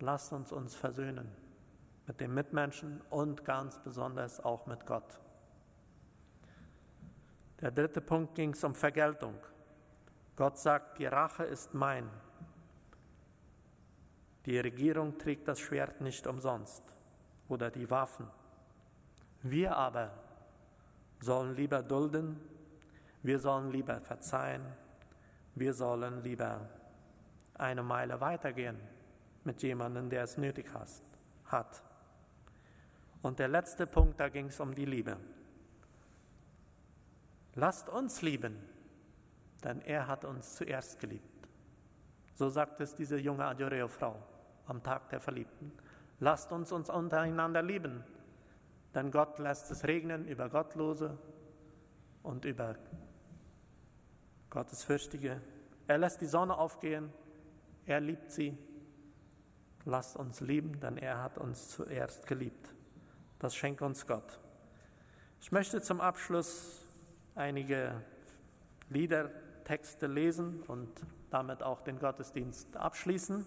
Lasst 0.00 0.32
uns 0.32 0.50
uns 0.50 0.74
versöhnen 0.74 1.45
mit 2.06 2.20
den 2.20 2.32
Mitmenschen 2.34 3.00
und 3.10 3.44
ganz 3.44 3.78
besonders 3.78 4.40
auch 4.40 4.66
mit 4.66 4.86
Gott. 4.86 5.20
Der 7.60 7.70
dritte 7.70 8.00
Punkt 8.00 8.34
ging 8.34 8.52
es 8.52 8.62
um 8.64 8.74
Vergeltung. 8.74 9.34
Gott 10.36 10.58
sagt, 10.58 10.98
die 10.98 11.06
Rache 11.06 11.44
ist 11.44 11.72
mein. 11.74 12.08
Die 14.44 14.58
Regierung 14.58 15.18
trägt 15.18 15.48
das 15.48 15.58
Schwert 15.58 16.00
nicht 16.00 16.26
umsonst 16.26 16.82
oder 17.48 17.70
die 17.70 17.90
Waffen. 17.90 18.28
Wir 19.42 19.76
aber 19.76 20.12
sollen 21.20 21.56
lieber 21.56 21.82
dulden, 21.82 22.38
wir 23.22 23.38
sollen 23.38 23.70
lieber 23.72 24.00
verzeihen, 24.00 24.62
wir 25.54 25.72
sollen 25.72 26.22
lieber 26.22 26.68
eine 27.54 27.82
Meile 27.82 28.20
weitergehen 28.20 28.78
mit 29.44 29.62
jemandem, 29.62 30.10
der 30.10 30.24
es 30.24 30.36
nötig 30.36 30.66
hat. 31.46 31.82
Und 33.22 33.38
der 33.38 33.48
letzte 33.48 33.86
Punkt, 33.86 34.20
da 34.20 34.28
ging 34.28 34.46
es 34.46 34.60
um 34.60 34.74
die 34.74 34.84
Liebe. 34.84 35.16
Lasst 37.54 37.88
uns 37.88 38.22
lieben, 38.22 38.56
denn 39.64 39.80
er 39.80 40.06
hat 40.06 40.24
uns 40.24 40.54
zuerst 40.54 41.00
geliebt. 41.00 41.48
So 42.34 42.50
sagt 42.50 42.80
es 42.80 42.94
diese 42.94 43.16
junge 43.16 43.46
Adjoreo-Frau 43.46 44.22
am 44.66 44.82
Tag 44.82 45.08
der 45.08 45.20
Verliebten. 45.20 45.72
Lasst 46.20 46.52
uns 46.52 46.70
uns 46.70 46.90
untereinander 46.90 47.62
lieben, 47.62 48.04
denn 48.94 49.10
Gott 49.10 49.38
lässt 49.38 49.70
es 49.70 49.84
regnen 49.84 50.26
über 50.26 50.50
Gottlose 50.50 51.18
und 52.22 52.44
über 52.44 52.76
Gottesfürchtige. 54.50 55.40
Er 55.86 55.98
lässt 55.98 56.20
die 56.20 56.26
Sonne 56.26 56.56
aufgehen, 56.58 57.10
er 57.86 58.00
liebt 58.00 58.30
sie. 58.30 58.56
Lasst 59.84 60.16
uns 60.16 60.40
lieben, 60.40 60.78
denn 60.80 60.98
er 60.98 61.22
hat 61.22 61.38
uns 61.38 61.70
zuerst 61.70 62.26
geliebt. 62.26 62.75
Das 63.46 63.54
schenkt 63.54 63.80
uns 63.80 64.08
Gott. 64.08 64.40
Ich 65.40 65.52
möchte 65.52 65.80
zum 65.80 66.00
Abschluss 66.00 66.82
einige 67.36 68.02
Liedertexte 68.88 70.08
lesen 70.08 70.64
und 70.66 70.90
damit 71.30 71.62
auch 71.62 71.80
den 71.82 72.00
Gottesdienst 72.00 72.76
abschließen 72.76 73.46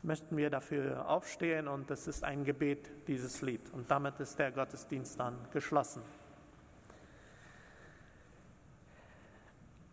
möchten 0.00 0.38
wir 0.38 0.48
dafür 0.48 1.06
aufstehen 1.06 1.68
und 1.68 1.90
es 1.90 2.06
ist 2.06 2.24
ein 2.24 2.44
Gebet, 2.44 2.90
dieses 3.06 3.42
Lied. 3.42 3.68
Und 3.74 3.90
damit 3.90 4.18
ist 4.20 4.38
der 4.38 4.50
Gottesdienst 4.52 5.20
dann 5.20 5.36
geschlossen. 5.52 6.00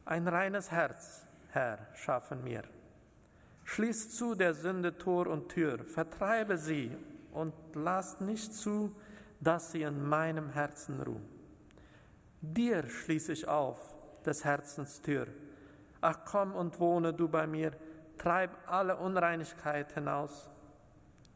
Ein 0.06 0.26
reines 0.26 0.72
Herz, 0.72 1.28
Herr, 1.50 1.86
schaffen 1.96 2.46
mir. 2.46 2.64
Schließ 3.66 4.16
zu 4.16 4.36
der 4.36 4.54
Sünde 4.54 4.98
Tor 4.98 5.28
und 5.28 5.50
Tür, 5.50 5.84
vertreibe 5.84 6.58
sie 6.58 6.96
und 7.32 7.54
lass 7.74 8.20
nicht 8.20 8.54
zu, 8.54 8.96
dass 9.42 9.72
sie 9.72 9.82
in 9.82 10.08
meinem 10.08 10.50
Herzen 10.50 11.02
ruhen. 11.02 11.28
Dir 12.42 12.88
schließe 12.88 13.34
ich 13.34 13.48
auf 13.48 13.98
des 14.26 14.46
Herzens 14.46 15.02
Tür. 15.02 15.28
Ach 16.00 16.20
komm 16.26 16.56
und 16.56 16.80
wohne 16.80 17.14
du 17.14 17.28
bei 17.28 17.46
mir, 17.48 17.72
treib 18.18 18.52
alle 18.68 18.98
Unreinigkeit 18.98 19.92
hinaus 19.94 20.50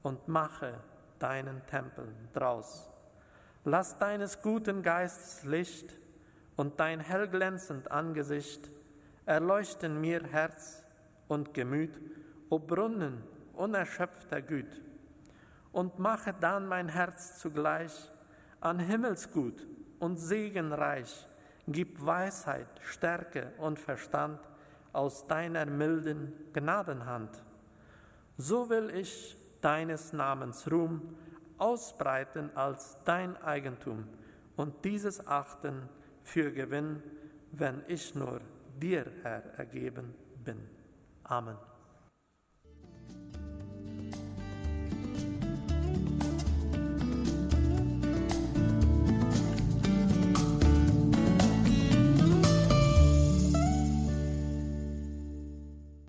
und 0.03 0.27
mache 0.27 0.79
deinen 1.19 1.65
Tempel 1.65 2.07
draus. 2.31 2.89
Lass 3.63 3.97
deines 3.97 4.41
guten 4.41 4.83
Geistes 4.83 5.43
Licht 5.43 5.97
und 6.55 6.79
dein 6.79 6.99
hellglänzend 6.99 7.91
Angesicht 7.91 8.69
erleuchten 9.25 9.99
mir 9.99 10.23
Herz 10.23 10.85
und 11.27 11.53
Gemüt, 11.55 11.99
o 12.49 12.59
Brunnen 12.59 13.23
unerschöpfter 13.53 14.41
Güt, 14.41 14.81
und 15.75 15.99
mache 15.99 16.33
dann 16.39 16.67
mein 16.67 16.87
Herz 16.87 17.37
zugleich 17.37 18.09
an 18.61 18.79
Himmelsgut 18.79 19.67
und 19.99 20.15
Segenreich, 20.15 21.27
gib 21.67 22.03
Weisheit, 22.05 22.69
Stärke 22.79 23.51
und 23.57 23.77
Verstand, 23.77 24.39
aus 24.93 25.27
deiner 25.27 25.65
milden 25.65 26.31
Gnadenhand. 26.53 27.43
So 28.37 28.69
will 28.69 28.89
ich 28.89 29.35
deines 29.59 30.13
Namens 30.13 30.71
Ruhm 30.71 31.17
ausbreiten 31.57 32.55
als 32.55 32.97
dein 33.03 33.35
Eigentum 33.43 34.07
und 34.55 34.85
dieses 34.85 35.27
achten 35.27 35.89
für 36.23 36.53
Gewinn, 36.53 37.03
wenn 37.51 37.83
ich 37.89 38.15
nur 38.15 38.39
dir, 38.79 39.05
Herr, 39.23 39.43
ergeben 39.57 40.15
bin. 40.41 40.69
Amen. 41.25 41.74